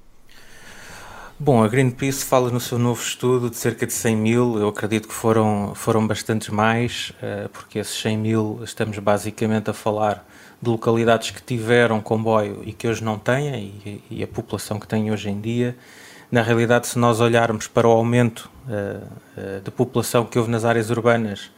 Bom, 1.40 1.64
a 1.64 1.68
Greenpeace 1.68 2.24
fala 2.24 2.50
no 2.50 2.60
seu 2.60 2.80
novo 2.80 3.02
estudo 3.02 3.50
de 3.50 3.58
cerca 3.58 3.86
de 3.86 3.92
100 3.92 4.16
mil, 4.16 4.58
eu 4.58 4.68
acredito 4.70 5.08
que 5.08 5.14
foram, 5.14 5.74
foram 5.76 6.06
bastantes 6.08 6.48
mais, 6.48 7.12
porque 7.52 7.80
esses 7.80 8.00
100 8.02 8.18
mil 8.18 8.62
estamos 8.64 8.98
basicamente 9.00 9.70
a 9.70 9.74
falar 9.74 10.26
de 10.64 10.70
localidades 10.70 11.32
que 11.32 11.44
tiveram 11.44 12.00
comboio 12.00 12.64
e 12.66 12.72
que 12.72 12.88
hoje 12.88 13.04
não 13.04 13.20
têm, 13.20 13.74
e, 13.86 14.04
e 14.10 14.24
a 14.24 14.28
população 14.28 14.80
que 14.80 14.88
tem 14.88 15.12
hoje 15.12 15.30
em 15.30 15.40
dia, 15.40 15.76
na 16.32 16.42
realidade, 16.42 16.88
se 16.88 16.98
nós 16.98 17.20
olharmos 17.20 17.68
para 17.68 17.88
o 17.88 17.92
aumento 17.92 18.50
uh, 18.66 19.06
uh, 19.38 19.62
de 19.62 19.70
população 19.70 20.26
que 20.26 20.40
houve 20.40 20.50
nas 20.50 20.64
áreas 20.64 20.90
urbanas 20.90 21.52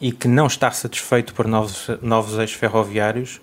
e 0.00 0.10
que 0.10 0.26
não 0.26 0.46
está 0.46 0.70
satisfeito 0.70 1.34
por 1.34 1.46
novos, 1.46 1.88
novos 2.00 2.38
eixos 2.38 2.56
ferroviários, 2.56 3.40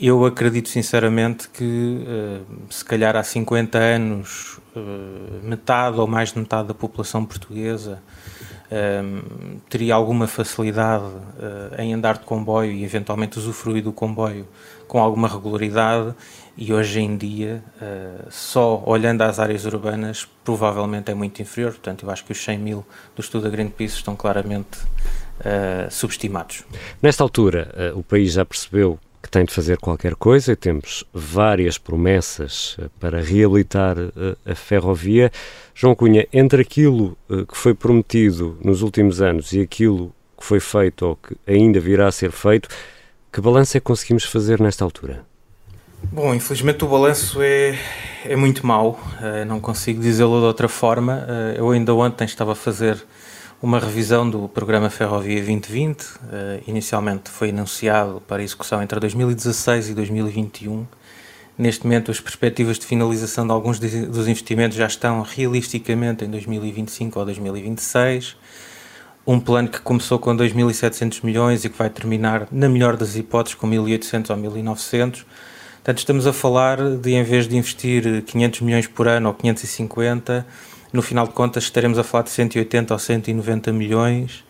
eu 0.00 0.24
acredito 0.24 0.68
sinceramente 0.70 1.48
que, 1.50 1.64
uh, 1.64 2.72
se 2.72 2.84
calhar 2.84 3.14
há 3.14 3.22
50 3.22 3.78
anos, 3.78 4.58
metade 5.42 5.98
ou 5.98 6.06
mais 6.06 6.32
de 6.32 6.38
metade 6.38 6.68
da 6.68 6.74
população 6.74 7.24
portuguesa 7.24 8.00
teria 9.68 9.94
alguma 9.94 10.26
facilidade 10.26 11.06
em 11.78 11.94
andar 11.94 12.18
de 12.18 12.24
comboio 12.24 12.70
e 12.70 12.84
eventualmente 12.84 13.38
usufruir 13.38 13.82
do 13.82 13.92
comboio 13.92 14.46
com 14.86 14.98
alguma 14.98 15.28
regularidade 15.28 16.14
e 16.60 16.72
hoje 16.72 16.98
em 16.98 17.16
dia, 17.16 17.62
uh, 17.80 18.26
só 18.30 18.82
olhando 18.84 19.22
às 19.22 19.38
áreas 19.38 19.64
urbanas, 19.64 20.26
provavelmente 20.42 21.08
é 21.08 21.14
muito 21.14 21.40
inferior. 21.40 21.70
Portanto, 21.70 22.04
eu 22.04 22.10
acho 22.10 22.24
que 22.24 22.32
os 22.32 22.42
100 22.42 22.58
mil 22.58 22.84
do 23.14 23.20
estudo 23.20 23.44
da 23.44 23.48
Greenpeace 23.48 23.94
estão 23.94 24.16
claramente 24.16 24.76
uh, 24.78 25.88
subestimados. 25.88 26.64
Nesta 27.00 27.22
altura, 27.22 27.92
uh, 27.94 27.98
o 27.98 28.02
país 28.02 28.32
já 28.32 28.44
percebeu 28.44 28.98
que 29.22 29.28
tem 29.30 29.44
de 29.44 29.52
fazer 29.52 29.78
qualquer 29.78 30.14
coisa 30.14 30.52
e 30.52 30.56
temos 30.56 31.04
várias 31.12 31.76
promessas 31.76 32.76
para 33.00 33.20
reabilitar 33.20 33.96
a 34.46 34.54
ferrovia. 34.54 35.30
João 35.74 35.94
Cunha, 35.94 36.26
entre 36.32 36.62
aquilo 36.62 37.16
que 37.28 37.56
foi 37.56 37.74
prometido 37.74 38.56
nos 38.62 38.82
últimos 38.82 39.20
anos 39.20 39.52
e 39.52 39.60
aquilo 39.60 40.14
que 40.38 40.44
foi 40.44 40.60
feito 40.60 41.04
ou 41.04 41.16
que 41.16 41.36
ainda 41.46 41.80
virá 41.80 42.06
a 42.06 42.12
ser 42.12 42.30
feito, 42.30 42.68
que 43.32 43.40
balanço 43.40 43.76
é 43.76 43.80
que 43.80 43.84
conseguimos 43.84 44.24
fazer 44.24 44.60
nesta 44.60 44.84
altura? 44.84 45.26
Bom, 46.12 46.32
infelizmente 46.32 46.84
o 46.84 46.88
balanço 46.88 47.42
é, 47.42 47.76
é 48.24 48.36
muito 48.36 48.64
mau, 48.64 49.00
não 49.48 49.58
consigo 49.58 50.00
dizê-lo 50.00 50.38
de 50.38 50.46
outra 50.46 50.68
forma. 50.68 51.26
Eu 51.56 51.70
ainda 51.70 51.92
ontem 51.92 52.24
estava 52.24 52.52
a 52.52 52.54
fazer 52.54 53.04
uma 53.60 53.78
revisão 53.78 54.28
do 54.28 54.48
programa 54.48 54.88
Ferrovia 54.88 55.36
2020. 55.36 56.02
Uh, 56.02 56.08
eh, 56.30 56.60
inicialmente 56.66 57.30
foi 57.30 57.50
anunciado 57.50 58.22
para 58.26 58.42
execução 58.42 58.82
entre 58.82 59.00
2016 59.00 59.90
e 59.90 59.94
2021. 59.94 60.86
Neste 61.56 61.84
momento, 61.84 62.10
as 62.10 62.20
perspectivas 62.20 62.78
de 62.78 62.86
finalização 62.86 63.44
de 63.44 63.52
alguns 63.52 63.80
dos 63.80 64.28
investimentos 64.28 64.76
já 64.76 64.86
estão 64.86 65.22
realisticamente 65.22 66.24
em 66.24 66.30
2025 66.30 67.18
ou 67.18 67.24
2026. 67.24 68.36
Um 69.26 69.40
plano 69.40 69.68
que 69.68 69.80
começou 69.80 70.18
com 70.18 70.36
2.700 70.36 71.24
milhões 71.24 71.64
e 71.64 71.68
que 71.68 71.76
vai 71.76 71.90
terminar, 71.90 72.46
na 72.52 72.68
melhor 72.68 72.96
das 72.96 73.16
hipóteses, 73.16 73.56
com 73.56 73.68
1.800 73.68 74.30
ou 74.30 74.36
1.900 74.36 75.24
Portanto, 75.88 76.00
estamos 76.00 76.26
a 76.26 76.34
falar 76.34 76.98
de, 76.98 77.14
em 77.14 77.22
vez 77.22 77.48
de 77.48 77.56
investir 77.56 78.22
500 78.22 78.60
milhões 78.60 78.86
por 78.86 79.08
ano 79.08 79.28
ou 79.28 79.34
550, 79.34 80.46
no 80.92 81.02
final 81.02 81.26
de 81.26 81.32
contas 81.32 81.64
estaremos 81.64 81.98
a 81.98 82.04
falar 82.04 82.24
de 82.24 82.30
180 82.30 82.94
ou 82.94 82.98
190 82.98 83.72
milhões, 83.72 84.44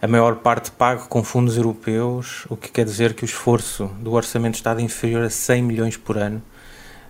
a 0.00 0.06
maior 0.06 0.36
parte 0.36 0.70
pago 0.70 1.08
com 1.08 1.22
fundos 1.22 1.56
europeus, 1.56 2.46
o 2.48 2.56
que 2.56 2.70
quer 2.70 2.84
dizer 2.84 3.12
que 3.12 3.22
o 3.22 3.26
esforço 3.26 3.90
do 4.00 4.12
Orçamento 4.12 4.52
de 4.52 4.58
Estado 4.58 4.80
é 4.80 4.82
inferior 4.82 5.22
a 5.24 5.30
100 5.30 5.62
milhões 5.62 5.96
por 5.96 6.16
ano, 6.16 6.42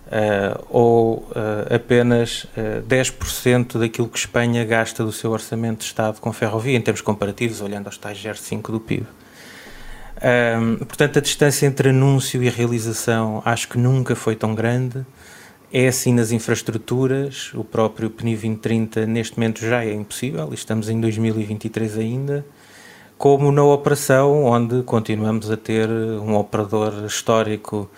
uh, 0.07 0.65
ou 0.69 1.19
uh, 1.29 1.73
apenas 1.73 2.43
uh, 2.57 2.83
10% 2.87 3.79
daquilo 3.79 4.09
que 4.09 4.17
Espanha 4.17 4.65
gasta 4.65 5.05
do 5.05 5.11
seu 5.11 5.31
Orçamento 5.31 5.79
de 5.79 5.85
Estado 5.85 6.19
com 6.19 6.33
ferrovia, 6.33 6.75
em 6.77 6.81
termos 6.81 7.01
comparativos, 7.01 7.61
olhando 7.61 7.87
aos 7.87 7.97
tais 7.97 8.17
0,5 8.17 8.71
do 8.71 8.79
PIB. 8.79 9.05
Um, 10.21 10.77
portanto, 10.77 11.17
a 11.17 11.21
distância 11.21 11.65
entre 11.65 11.89
anúncio 11.89 12.43
e 12.43 12.49
realização 12.49 13.41
acho 13.43 13.67
que 13.69 13.77
nunca 13.77 14.15
foi 14.15 14.35
tão 14.35 14.53
grande. 14.53 15.03
É 15.73 15.87
assim 15.87 16.13
nas 16.13 16.33
infraestruturas, 16.33 17.53
o 17.53 17.63
próprio 17.63 18.09
PNI 18.09 18.35
2030 18.35 19.05
neste 19.05 19.37
momento 19.37 19.61
já 19.61 19.85
é 19.85 19.93
impossível, 19.93 20.53
estamos 20.53 20.89
em 20.89 20.99
2023 20.99 21.97
ainda, 21.97 22.45
como 23.17 23.53
na 23.53 23.63
operação, 23.63 24.43
onde 24.43 24.83
continuamos 24.83 25.49
a 25.49 25.55
ter 25.55 25.87
um 25.89 26.35
operador 26.35 27.05
histórico 27.05 27.89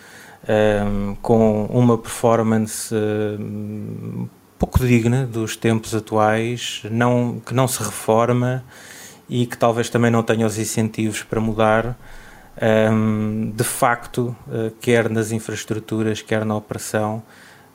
um, 0.47 1.15
com 1.15 1.65
uma 1.65 1.97
performance 1.97 2.93
um, 2.93 4.27
pouco 4.59 4.77
digna 4.85 5.25
dos 5.25 5.55
tempos 5.55 5.95
atuais, 5.95 6.83
não, 6.91 7.41
que 7.43 7.55
não 7.55 7.67
se 7.67 7.81
reforma 7.81 8.63
e 9.27 9.47
que 9.47 9.57
talvez 9.57 9.89
também 9.89 10.11
não 10.11 10.21
tenha 10.21 10.45
os 10.45 10.59
incentivos 10.59 11.23
para 11.23 11.41
mudar, 11.41 11.97
um, 12.91 13.49
de 13.49 13.63
facto, 13.63 14.35
uh, 14.47 14.69
quer 14.79 15.09
nas 15.09 15.31
infraestruturas, 15.31 16.21
quer 16.21 16.45
na 16.45 16.55
operação, 16.55 17.23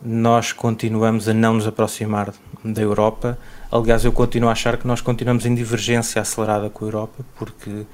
nós 0.03 0.53
continuamos 0.53 1.29
a 1.29 1.35
não 1.35 1.55
nos 1.55 1.67
aproximar 1.67 2.33
da 2.65 2.83
Europa. 2.83 3.39
Aliás, 3.71 4.05
eu 4.05 4.13
continuo 4.13 4.49
a 4.49 4.53
achar 4.53 4.77
que 4.77 4.87
nós 4.87 5.01
continuamos 5.01 5.45
em 5.45 5.55
divergência 5.55 6.21
acelerada 6.21 6.71
com 6.71 6.85
a 6.85 6.89
Europa, 6.89 7.25
porque 7.37 7.85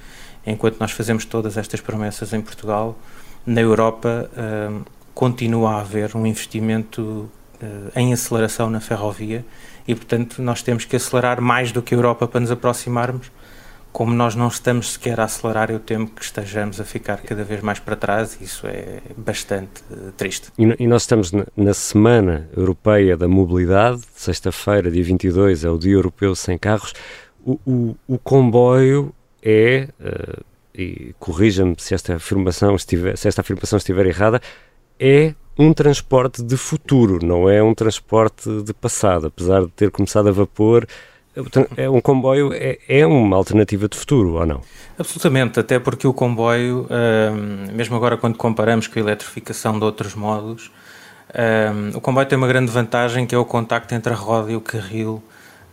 enquanto 0.47 0.79
nós 0.79 0.93
fazemos 0.93 1.25
todas 1.25 1.57
estas 1.57 1.81
promessas 1.81 2.33
em 2.33 2.41
Portugal, 2.41 2.99
na 3.47 3.61
Europa 3.61 4.31
um, 4.37 4.83
continua 5.15 5.77
a 5.77 5.81
haver 5.81 6.17
um 6.17 6.27
investimento 6.27 7.01
uh, 7.63 7.91
em 7.97 8.13
aceleração 8.13 8.71
na 8.71 8.81
ferrovia 8.81 9.45
e, 9.87 9.95
portanto, 9.95 10.41
nós 10.43 10.63
temos 10.63 10.85
que 10.85 10.97
acelerar 10.97 11.41
mais 11.41 11.73
do 11.73 11.83
que 11.83 11.95
a 11.95 11.97
Europa 11.97 12.27
para 12.27 12.41
nos 12.41 12.51
aproximarmos 12.51 13.31
como 13.95 14.13
nós 14.13 14.35
não 14.35 14.49
estamos 14.49 14.95
sequer 14.95 15.21
a 15.21 15.25
acelerar, 15.25 15.71
eu 15.71 15.79
temo 15.79 16.09
que 16.09 16.21
estejamos 16.21 16.81
a 16.81 16.85
ficar 16.85 17.19
cada 17.19 17.45
vez 17.45 17.63
mais 17.63 17.79
para 17.79 17.95
trás 17.95 18.37
e 18.41 18.43
isso 18.43 18.67
é 18.67 19.01
bastante 19.17 19.85
uh, 19.89 20.11
triste. 20.17 20.49
E, 20.59 20.83
e, 20.83 20.87
nós 20.89 21.03
estamos 21.03 21.31
na, 21.31 21.47
na, 21.57 21.73
Semana 21.73 22.51
Europeia 22.57 23.17
da 23.17 23.29
Mobilidade, 23.29 24.03
sexta-feira, 24.13 24.91
dia 24.91 25.05
22, 25.05 25.65
é 25.65 25.71
o 25.71 25.79
Dia 25.79 25.93
Europeu 25.93 26.35
Sem 26.35 26.59
Carros. 26.59 26.93
O, 27.47 27.53
o, 27.65 27.97
o 28.09 28.19
comboio 28.19 29.15
é, 29.41 29.89
uh, 30.01 30.45
e 30.75 31.15
corrija-me 31.21 31.77
se 31.79 31.95
esta 31.95 32.17
afirmação 32.17 32.75
estiver, 32.75 33.17
se 33.17 33.29
esta 33.29 33.43
afirmação 33.43 33.77
estiver 33.77 34.07
errada, 34.07 34.43
é 34.99 35.37
um 35.57 35.73
transporte 35.73 36.43
de 36.43 36.57
futuro, 36.57 37.25
não 37.25 37.49
é 37.49 37.63
um 37.63 37.73
transporte 37.73 38.51
de 38.65 38.75
passado, 38.75 39.29
apesar 39.29 39.61
de 39.61 39.69
ter 39.69 39.93
começado 39.93 40.29
a 40.29 40.33
vapor 40.33 40.85
é 41.77 41.89
um 41.91 42.01
comboio 42.01 42.53
é, 42.53 42.79
é, 42.89 43.07
uma 43.07 43.37
alternativa 43.37 43.89
de 43.89 43.97
futuro, 43.97 44.35
ou 44.35 44.47
não? 44.47 44.61
Absolutamente, 44.99 45.59
até 45.59 45.79
porque 45.79 46.07
o 46.07 46.13
comboio, 46.13 46.87
mesmo 47.73 47.97
agora 47.97 48.17
quando 48.17 48.37
comparamos 48.37 48.87
com 48.87 48.99
a 48.99 49.03
eletrificação 49.03 49.77
de 49.77 49.85
outros 49.85 50.15
modos, 50.15 50.71
o 51.93 52.01
comboio 52.01 52.29
tem 52.29 52.39
uma 52.39 52.47
grande 52.47 52.71
vantagem 52.71 53.27
que 53.27 53.35
é 53.35 53.39
o 53.39 53.45
contacto 53.45 53.93
entre 53.93 54.13
a 54.13 54.17
roda 54.17 54.53
e 54.53 54.57
o 54.57 54.61
carril 54.61 55.21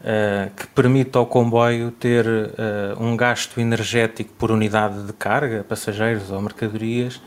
uh, 0.02 0.52
que 0.56 0.68
permite 0.68 1.18
ao 1.18 1.26
comboio 1.26 1.92
ter 1.92 2.26
uh, 2.26 2.52
um 3.00 3.16
gasto 3.16 3.60
energético 3.60 4.32
por 4.38 4.52
unidade 4.52 5.04
de 5.04 5.14
carga, 5.14 5.64
passageiros 5.68 6.32
ou 6.32 6.42
mercadorias, 6.42 7.22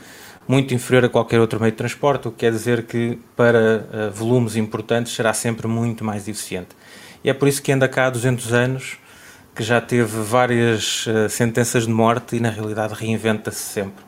muito 0.47 0.75
inferior 0.75 1.07
a 1.07 1.09
qualquer 1.09 1.41
outro 1.41 1.59
meio 1.59 1.73
de 1.73 1.79
transporte, 1.79 2.29
o 2.29 2.31
que 2.31 2.38
quer 2.38 2.53
dizer 2.53 2.85
que 2.85 3.19
para 3.37 3.59
uh, 3.59 4.11
volumes 4.12 4.57
importantes 4.57 5.14
será 5.14 5.33
sempre 5.33 5.67
muito 5.67 6.05
mais 6.05 6.29
eficiente. 6.29 6.71
E 7.25 7.31
é 7.31 7.35
por 7.35 7.49
isso 7.49 7.62
que 7.62 7.73
anda 7.73 7.88
cá 7.88 8.07
há 8.07 8.11
200 8.11 8.52
anos, 8.52 8.99
que 9.57 9.62
já 9.62 9.81
teve 9.81 10.21
várias 10.21 11.07
sentenças 11.31 11.87
de 11.87 11.93
morte 11.93 12.37
e 12.37 12.40
na 12.40 12.50
realidade 12.50 12.93
reinventa-se 12.93 13.61
sempre. 13.61 14.04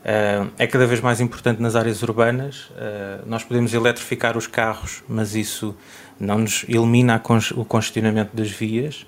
Uh, 0.00 0.50
é 0.58 0.66
cada 0.66 0.86
vez 0.86 0.98
mais 1.00 1.20
importante 1.20 1.60
nas 1.60 1.76
áreas 1.76 2.02
urbanas. 2.02 2.70
Uh, 2.70 3.26
nós 3.26 3.44
podemos 3.44 3.74
eletrificar 3.74 4.36
os 4.36 4.46
carros, 4.46 5.02
mas 5.06 5.34
isso 5.34 5.76
não 6.18 6.38
nos 6.38 6.64
elimina 6.68 7.20
o 7.54 7.64
congestionamento 7.64 8.34
das 8.34 8.50
vias. 8.50 9.02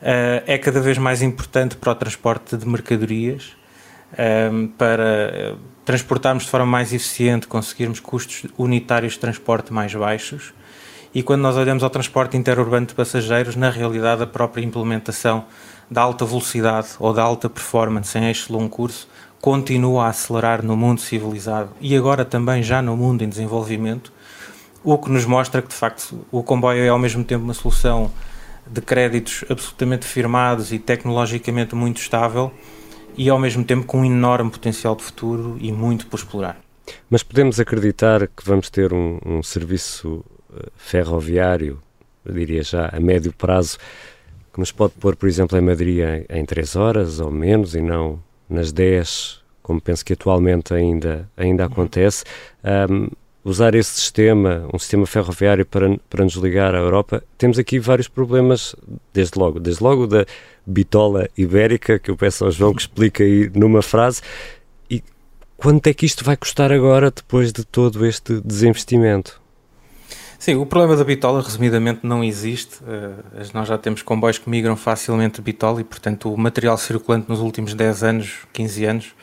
Uh, 0.00 0.44
é 0.46 0.58
cada 0.58 0.80
vez 0.80 0.98
mais 0.98 1.22
importante 1.22 1.76
para 1.76 1.92
o 1.92 1.94
transporte 1.94 2.56
de 2.56 2.66
mercadorias, 2.66 3.56
para 4.78 5.54
transportarmos 5.84 6.44
de 6.44 6.50
forma 6.50 6.64
mais 6.64 6.94
eficiente, 6.94 7.46
conseguirmos 7.46 8.00
custos 8.00 8.46
unitários 8.56 9.12
de 9.14 9.18
transporte 9.18 9.70
mais 9.70 9.94
baixos. 9.94 10.54
E 11.14 11.22
quando 11.22 11.42
nós 11.42 11.56
olhamos 11.56 11.82
ao 11.82 11.90
transporte 11.90 12.36
interurbano 12.36 12.86
de 12.86 12.94
passageiros, 12.94 13.56
na 13.56 13.70
realidade, 13.70 14.22
a 14.22 14.26
própria 14.26 14.64
implementação 14.64 15.44
da 15.90 16.02
alta 16.02 16.24
velocidade 16.24 16.88
ou 16.98 17.12
da 17.12 17.22
alta 17.22 17.48
performance 17.48 18.16
em 18.16 18.26
eixo 18.26 18.52
longo 18.52 18.68
curso 18.68 19.08
continua 19.40 20.04
a 20.04 20.08
acelerar 20.08 20.64
no 20.64 20.76
mundo 20.76 21.00
civilizado 21.00 21.70
e 21.80 21.96
agora 21.96 22.24
também 22.24 22.62
já 22.62 22.82
no 22.82 22.96
mundo 22.96 23.22
em 23.22 23.28
desenvolvimento, 23.28 24.12
o 24.82 24.98
que 24.98 25.10
nos 25.10 25.24
mostra 25.24 25.62
que 25.62 25.68
de 25.68 25.74
facto 25.74 26.26
o 26.30 26.42
comboio 26.42 26.82
é 26.82 26.88
ao 26.88 26.98
mesmo 26.98 27.24
tempo 27.24 27.44
uma 27.44 27.54
solução 27.54 28.10
de 28.66 28.80
créditos 28.80 29.44
absolutamente 29.48 30.04
firmados 30.04 30.72
e 30.72 30.78
tecnologicamente 30.78 31.74
muito 31.74 32.00
estável 32.00 32.52
e 33.16 33.30
ao 33.30 33.38
mesmo 33.38 33.64
tempo 33.64 33.86
com 33.86 34.00
um 34.00 34.04
enorme 34.04 34.50
potencial 34.50 34.94
de 34.94 35.02
futuro 35.02 35.56
e 35.60 35.72
muito 35.72 36.06
por 36.06 36.18
explorar. 36.18 36.58
Mas 37.08 37.22
podemos 37.22 37.58
acreditar 37.58 38.26
que 38.26 38.44
vamos 38.44 38.70
ter 38.70 38.92
um, 38.92 39.18
um 39.24 39.42
serviço 39.42 40.24
ferroviário, 40.76 41.78
eu 42.24 42.32
diria 42.34 42.62
já 42.62 42.88
a 42.92 43.00
médio 43.00 43.32
prazo, 43.32 43.78
que 44.52 44.60
nos 44.60 44.72
pode 44.72 44.94
pôr, 44.94 45.16
por 45.16 45.28
exemplo, 45.28 45.56
em 45.56 45.60
Madrid 45.60 46.00
em, 46.00 46.40
em 46.40 46.44
3 46.44 46.76
horas 46.76 47.20
ou 47.20 47.30
menos 47.30 47.74
e 47.74 47.80
não 47.80 48.20
nas 48.48 48.72
10, 48.72 49.40
como 49.62 49.80
penso 49.80 50.04
que 50.04 50.14
atualmente 50.14 50.72
ainda, 50.72 51.28
ainda 51.36 51.66
acontece, 51.66 52.24
um, 52.90 53.08
usar 53.44 53.74
esse 53.74 53.90
sistema, 53.90 54.68
um 54.72 54.78
sistema 54.78 55.06
ferroviário 55.06 55.64
para, 55.64 55.98
para 56.08 56.24
nos 56.24 56.34
ligar 56.34 56.74
à 56.74 56.78
Europa, 56.78 57.22
temos 57.36 57.58
aqui 57.58 57.78
vários 57.78 58.08
problemas, 58.08 58.74
desde 59.12 59.38
logo, 59.38 59.60
desde 59.60 59.82
logo 59.82 60.06
da 60.06 60.26
bitola 60.66 61.28
ibérica, 61.36 61.98
que 61.98 62.10
eu 62.10 62.16
peço 62.16 62.44
ao 62.44 62.50
João 62.50 62.74
que 62.74 62.82
explique 62.82 63.22
aí 63.22 63.50
numa 63.54 63.82
frase, 63.82 64.20
e 64.90 65.02
quanto 65.56 65.86
é 65.86 65.94
que 65.94 66.04
isto 66.04 66.24
vai 66.24 66.36
custar 66.36 66.72
agora, 66.72 67.10
depois 67.10 67.52
de 67.52 67.64
todo 67.64 68.04
este 68.04 68.40
desinvestimento? 68.40 69.40
Sim, 70.38 70.54
o 70.54 70.64
problema 70.64 70.96
da 70.96 71.02
bitola, 71.02 71.42
resumidamente, 71.42 72.00
não 72.04 72.22
existe. 72.22 72.76
Uh, 72.82 73.14
nós 73.52 73.66
já 73.66 73.76
temos 73.76 74.02
comboios 74.02 74.38
que 74.38 74.48
migram 74.48 74.76
facilmente 74.76 75.36
de 75.36 75.42
bitola 75.42 75.80
e, 75.80 75.84
portanto, 75.84 76.32
o 76.32 76.38
material 76.38 76.78
circulante 76.78 77.28
nos 77.28 77.40
últimos 77.40 77.74
10 77.74 78.02
anos, 78.04 78.38
15 78.52 78.84
anos, 78.84 79.14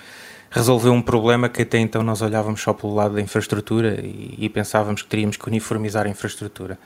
resolveu 0.52 0.92
um 0.92 1.02
problema 1.02 1.48
que 1.48 1.62
até 1.62 1.78
então 1.80 2.04
nós 2.04 2.22
olhávamos 2.22 2.62
só 2.62 2.74
pelo 2.74 2.94
lado 2.94 3.16
da 3.16 3.22
infraestrutura 3.22 4.00
e, 4.04 4.36
e 4.38 4.50
pensávamos 4.50 5.04
que 5.04 5.08
teríamos 5.08 5.38
que 5.38 5.48
uniformizar 5.48 6.06
a 6.06 6.10
infraestrutura. 6.10 6.78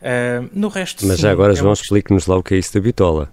Uh, 0.00 0.48
no 0.54 0.68
resto, 0.68 1.06
Mas 1.06 1.16
sim, 1.16 1.22
já 1.22 1.30
agora, 1.30 1.52
é 1.52 1.56
João, 1.56 1.70
um... 1.70 1.74
explique-nos 1.74 2.26
lá 2.26 2.38
o 2.38 2.42
que 2.42 2.54
é 2.54 2.58
isso 2.58 2.72
da 2.72 2.80
bitola. 2.80 3.30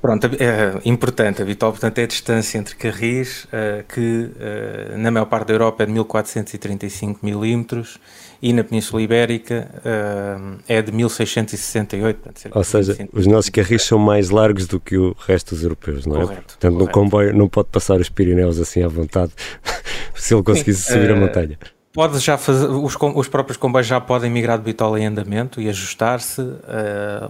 Pronto, 0.00 0.26
é 0.26 0.80
importante. 0.88 1.42
A 1.42 1.44
bitola, 1.44 1.72
portanto, 1.72 1.98
é 1.98 2.04
a 2.04 2.06
distância 2.06 2.56
entre 2.56 2.74
carris, 2.74 3.44
uh, 3.44 3.84
que 3.86 4.30
uh, 4.30 4.98
na 4.98 5.10
maior 5.10 5.26
parte 5.26 5.48
da 5.48 5.54
Europa 5.54 5.82
é 5.82 5.86
de 5.86 5.92
1435 5.92 7.20
milímetros 7.22 7.98
e 8.40 8.52
na 8.54 8.64
Península 8.64 9.02
Ibérica 9.02 9.68
uh, 9.76 10.58
é 10.66 10.80
de 10.80 10.90
1668. 10.90 12.16
Portanto, 12.16 12.50
Ou 12.56 12.64
seja, 12.64 13.08
os 13.12 13.26
nossos 13.26 13.50
carris 13.50 13.82
são 13.82 13.98
mais 13.98 14.30
largos 14.30 14.66
do 14.66 14.80
que 14.80 14.96
o 14.96 15.14
resto 15.26 15.54
dos 15.54 15.62
europeus, 15.62 16.06
não 16.06 16.16
é? 16.16 16.24
Correto, 16.24 16.42
portanto, 16.46 16.72
correto. 16.72 16.86
no 16.86 16.90
comboio 16.90 17.36
não 17.36 17.48
pode 17.48 17.68
passar 17.68 18.00
os 18.00 18.08
Pirineus 18.08 18.58
assim 18.58 18.82
à 18.82 18.88
vontade, 18.88 19.32
se 20.14 20.32
ele 20.32 20.42
conseguisse 20.42 20.82
Sim, 20.82 20.94
subir 20.94 21.10
a 21.10 21.16
montanha. 21.16 21.58
Pode 21.92 22.20
já 22.20 22.38
fazer, 22.38 22.68
os, 22.68 22.96
os, 22.96 23.26
próprios 23.26 23.56
comboios 23.56 23.84
já 23.84 24.00
podem 24.00 24.30
migrar 24.30 24.56
de 24.56 24.62
bitola 24.62 25.00
em 25.00 25.06
andamento 25.06 25.60
e 25.60 25.68
ajustar-se, 25.68 26.40
uh, 26.40 26.56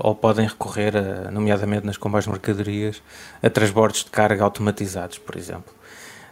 ou 0.01 0.15
podem 0.15 0.47
recorrer, 0.47 0.95
a, 0.95 1.31
nomeadamente 1.31 1.87
nas 1.87 1.97
comboios 1.97 2.27
de 2.27 2.31
mercadorias, 2.31 3.03
a 3.43 3.49
transbordos 3.49 4.05
de 4.05 4.11
carga 4.11 4.45
automatizados, 4.45 5.17
por 5.17 5.35
exemplo. 5.35 5.73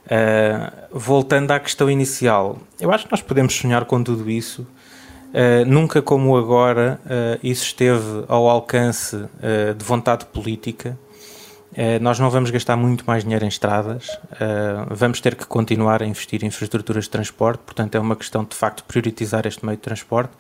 Uh, 0.05 0.71
voltando 0.93 1.53
à 1.53 1.59
questão 1.59 1.91
inicial, 1.91 2.59
eu 2.79 2.93
acho 2.93 3.07
que 3.07 3.11
nós 3.11 3.23
podemos 3.23 3.55
sonhar 3.55 3.87
com 3.87 4.03
tudo 4.03 4.29
isso. 4.29 4.67
Uh, 5.29 5.65
nunca 5.67 6.03
como 6.03 6.37
agora 6.37 7.01
isso 7.43 7.65
esteve 7.65 8.25
ao 8.29 8.47
alcance 8.47 9.17
de 9.77 9.85
vontade 9.85 10.27
política. 10.27 10.99
Nós 12.01 12.19
não 12.19 12.29
vamos 12.29 12.51
gastar 12.51 12.77
muito 12.77 13.05
mais 13.07 13.23
dinheiro 13.23 13.45
em 13.45 13.49
estradas, 13.49 14.19
vamos 14.91 15.21
ter 15.21 15.37
que 15.37 15.47
continuar 15.47 16.03
a 16.03 16.07
investir 16.07 16.43
em 16.43 16.49
infraestruturas 16.49 17.05
de 17.05 17.11
transporte, 17.11 17.61
portanto, 17.65 17.95
é 17.95 18.01
uma 18.01 18.17
questão 18.17 18.45
de 18.45 18.57
facto 18.57 18.83
priorizar 18.85 19.47
este 19.47 19.65
meio 19.65 19.77
de 19.77 19.83
transporte. 19.83 20.33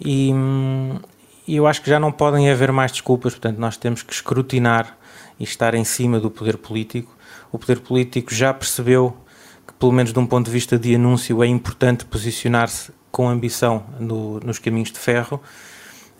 E, 0.00 0.32
hum, 0.34 0.98
eu 1.46 1.66
acho 1.66 1.80
que 1.80 1.88
já 1.88 2.00
não 2.00 2.10
podem 2.10 2.50
haver 2.50 2.72
mais 2.72 2.90
desculpas, 2.90 3.34
portanto, 3.34 3.58
nós 3.58 3.76
temos 3.76 4.02
que 4.02 4.12
escrutinar 4.12 4.96
e 5.38 5.44
estar 5.44 5.74
em 5.74 5.84
cima 5.84 6.18
do 6.18 6.30
poder 6.30 6.56
político 6.56 7.14
o 7.54 7.58
poder 7.58 7.78
político 7.78 8.34
já 8.34 8.52
percebeu 8.52 9.16
que, 9.64 9.72
pelo 9.74 9.92
menos 9.92 10.12
de 10.12 10.18
um 10.18 10.26
ponto 10.26 10.46
de 10.46 10.50
vista 10.50 10.76
de 10.76 10.92
anúncio, 10.96 11.40
é 11.40 11.46
importante 11.46 12.04
posicionar-se 12.04 12.90
com 13.12 13.28
ambição 13.28 13.84
no, 14.00 14.40
nos 14.40 14.58
caminhos 14.58 14.90
de 14.90 14.98
ferro. 14.98 15.40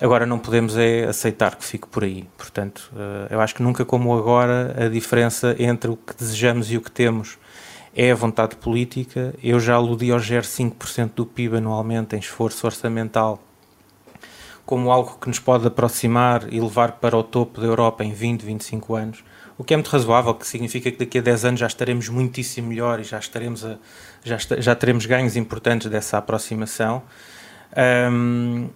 Agora 0.01 0.27
não 0.27 0.39
podemos 0.39 0.77
é 0.77 1.05
aceitar 1.05 1.57
que 1.57 1.65
fique 1.65 1.87
por 1.87 2.05
aí. 2.05 2.29
Portanto, 2.37 2.91
eh, 2.97 3.29
eu 3.31 3.41
acho 3.41 3.55
que 3.55 3.63
nunca 3.63 3.85
como 3.85 4.17
agora 4.17 4.75
a 4.85 4.89
diferença 4.89 5.55
entre 5.59 5.91
o 5.91 5.97
que 5.97 6.15
desejamos 6.15 6.71
e 6.71 6.77
o 6.77 6.81
que 6.81 6.91
temos 6.91 7.39
é 7.95 8.11
a 8.11 8.15
vontade 8.15 8.57
política. 8.57 9.35
Eu 9.43 9.61
já 9.61 9.75
aludi 9.75 10.11
ao 10.11 10.19
GER 10.19 10.43
5% 10.43 11.13
do 11.15 11.27
PIB 11.27 11.59
anualmente 11.59 12.17
em 12.17 12.19
esforço 12.19 12.67
orçamental 12.67 13.41
como 14.67 14.91
algo 14.91 15.19
que 15.21 15.29
nos 15.29 15.39
pode 15.39 15.67
aproximar 15.67 16.51
e 16.51 16.59
levar 16.59 16.93
para 16.93 17.17
o 17.17 17.23
topo 17.23 17.61
da 17.61 17.67
Europa 17.67 18.03
em 18.03 18.13
20, 18.13 18.47
25 18.47 18.95
anos 18.95 19.25
o 19.57 19.63
que 19.63 19.73
é 19.73 19.77
muito 19.77 19.89
razoável, 19.89 20.35
que 20.35 20.47
significa 20.47 20.91
que 20.91 20.99
daqui 20.99 21.19
a 21.19 21.23
10 21.23 21.45
anos 21.45 21.61
já 21.61 21.67
estaremos 21.67 22.09
muitíssimo 22.09 22.69
melhor 22.69 22.99
e 23.01 23.05
já, 23.05 23.19
estaremos 23.19 23.65
a, 23.65 23.79
já, 24.25 24.37
já 24.59 24.75
teremos 24.75 25.07
ganhos 25.07 25.37
importantes 25.37 25.89
dessa 25.89 26.19
aproximação. 26.19 27.03
Um, 28.11 28.69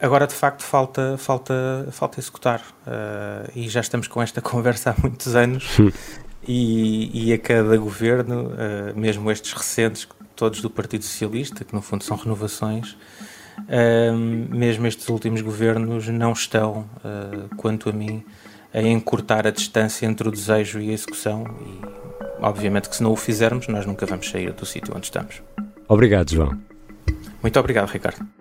agora, 0.00 0.26
de 0.26 0.34
facto, 0.34 0.62
falta, 0.62 1.16
falta, 1.18 1.88
falta 1.90 2.20
executar. 2.20 2.60
Uh, 2.86 3.50
e 3.54 3.68
já 3.68 3.80
estamos 3.80 4.08
com 4.08 4.22
esta 4.22 4.40
conversa 4.42 4.90
há 4.90 4.94
muitos 5.00 5.34
anos. 5.34 5.78
e, 6.46 7.28
e, 7.28 7.32
a 7.32 7.38
cada 7.38 7.76
governo, 7.76 8.48
uh, 8.48 8.98
mesmo 8.98 9.30
estes 9.30 9.52
recentes, 9.52 10.08
todos 10.34 10.60
do 10.60 10.70
Partido 10.70 11.04
Socialista, 11.04 11.64
que 11.64 11.74
no 11.74 11.82
fundo 11.82 12.04
são 12.04 12.16
renovações, 12.16 12.92
uh, 13.58 14.16
mesmo 14.50 14.86
estes 14.86 15.08
últimos 15.08 15.40
governos 15.40 16.08
não 16.08 16.32
estão, 16.32 16.88
quanto 17.56 17.88
a 17.88 17.92
mim, 17.92 18.24
a 18.72 18.80
encurtar 18.80 19.46
a 19.46 19.50
distância 19.50 20.06
entre 20.06 20.28
o 20.28 20.30
desejo 20.30 20.78
e 20.80 20.90
a 20.90 20.92
execução 20.92 21.44
e 21.60 21.80
obviamente 22.40 22.88
que 22.88 22.96
se 22.96 23.02
não 23.02 23.12
o 23.12 23.16
fizermos 23.16 23.66
nós 23.66 23.86
nunca 23.86 24.04
vamos 24.04 24.28
sair 24.28 24.52
do 24.52 24.66
sítio 24.66 24.94
onde 24.94 25.06
estamos. 25.06 25.42
Obrigado, 25.88 26.30
João. 26.30 26.58
Muito 27.42 27.58
obrigado, 27.58 27.88
Ricardo. 27.88 28.37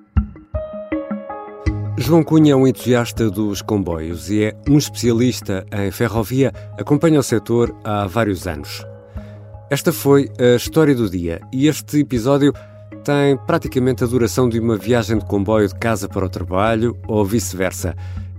João 1.99 2.23
Cunha 2.23 2.53
é 2.53 2.55
um 2.55 2.67
entusiasta 2.67 3.27
dos 3.27 3.59
comboios 3.63 4.29
e 4.29 4.43
é 4.43 4.55
um 4.69 4.77
especialista 4.77 5.65
em 5.71 5.89
ferrovia, 5.89 6.53
acompanha 6.77 7.19
o 7.19 7.23
setor 7.23 7.75
há 7.83 8.05
vários 8.05 8.45
anos. 8.45 8.85
Esta 9.67 9.91
foi 9.91 10.29
a 10.39 10.55
história 10.55 10.93
do 10.93 11.09
dia 11.09 11.41
e 11.51 11.67
este 11.67 12.01
episódio 12.01 12.53
tem 13.03 13.35
praticamente 13.47 14.03
a 14.03 14.07
duração 14.07 14.47
de 14.47 14.59
uma 14.59 14.77
viagem 14.77 15.17
de 15.17 15.25
comboio 15.25 15.67
de 15.67 15.73
casa 15.73 16.07
para 16.07 16.27
o 16.27 16.29
trabalho 16.29 16.95
ou 17.07 17.25
vice-versa. 17.25 17.95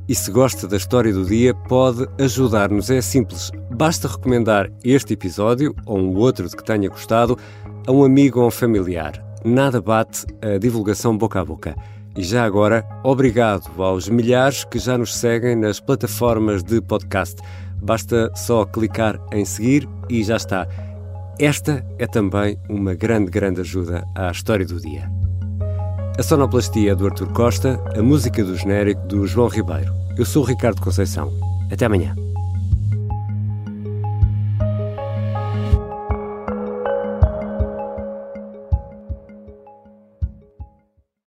E 0.09 0.15
se 0.15 0.31
gosta 0.31 0.69
da 0.69 0.77
história 0.77 1.13
do 1.13 1.25
dia, 1.25 1.53
pode 1.53 2.07
ajudar-nos. 2.21 2.91
É 2.91 3.01
simples, 3.01 3.51
basta 3.73 4.07
recomendar 4.07 4.71
este 4.85 5.15
episódio 5.15 5.75
ou 5.85 5.99
um 5.99 6.17
outro 6.17 6.49
de 6.49 6.57
que 6.57 6.65
tenha 6.65 6.89
gostado 6.89 7.37
a 7.85 7.91
um 7.91 8.05
amigo 8.05 8.41
ou 8.41 8.47
um 8.47 8.53
familiar. 8.53 9.21
Nada 9.45 9.81
bate 9.81 10.25
a 10.41 10.59
divulgação 10.59 11.19
boca 11.19 11.41
a 11.41 11.45
boca. 11.45 11.75
E 12.19 12.25
já 12.25 12.45
agora, 12.45 12.85
obrigado 13.05 13.81
aos 13.81 14.09
milhares 14.09 14.65
que 14.65 14.81
já 14.81 14.99
nos 14.99 15.15
seguem 15.15 15.55
nas 15.55 15.79
plataformas 15.79 16.65
de 16.65 16.81
podcast. 16.81 17.41
Basta 17.81 18.33
só 18.35 18.65
clicar 18.65 19.21
em 19.33 19.45
seguir 19.45 19.89
e 20.11 20.25
já 20.25 20.37
está. 20.37 20.67
Esta 21.39 21.87
é 21.97 22.09
também 22.09 22.59
uma 22.69 22.93
grande, 22.93 23.31
grande 23.31 23.61
ajuda 23.61 24.05
à 24.17 24.33
história 24.33 24.67
do 24.67 24.81
dia. 24.81 25.09
A 26.19 26.23
sonoplastia 26.25 26.91
é 26.91 26.95
do 26.97 27.07
Artur 27.07 27.33
Costa, 27.33 27.81
a 27.97 28.03
música 28.03 28.43
do 28.43 28.57
genérico 28.57 29.07
do 29.07 29.25
João 29.25 29.47
Ribeiro. 29.47 29.95
Eu 30.17 30.25
sou 30.25 30.43
o 30.43 30.47
Ricardo 30.47 30.83
Conceição. 30.83 31.33
Até 31.71 31.87
amanhã. 31.87 32.17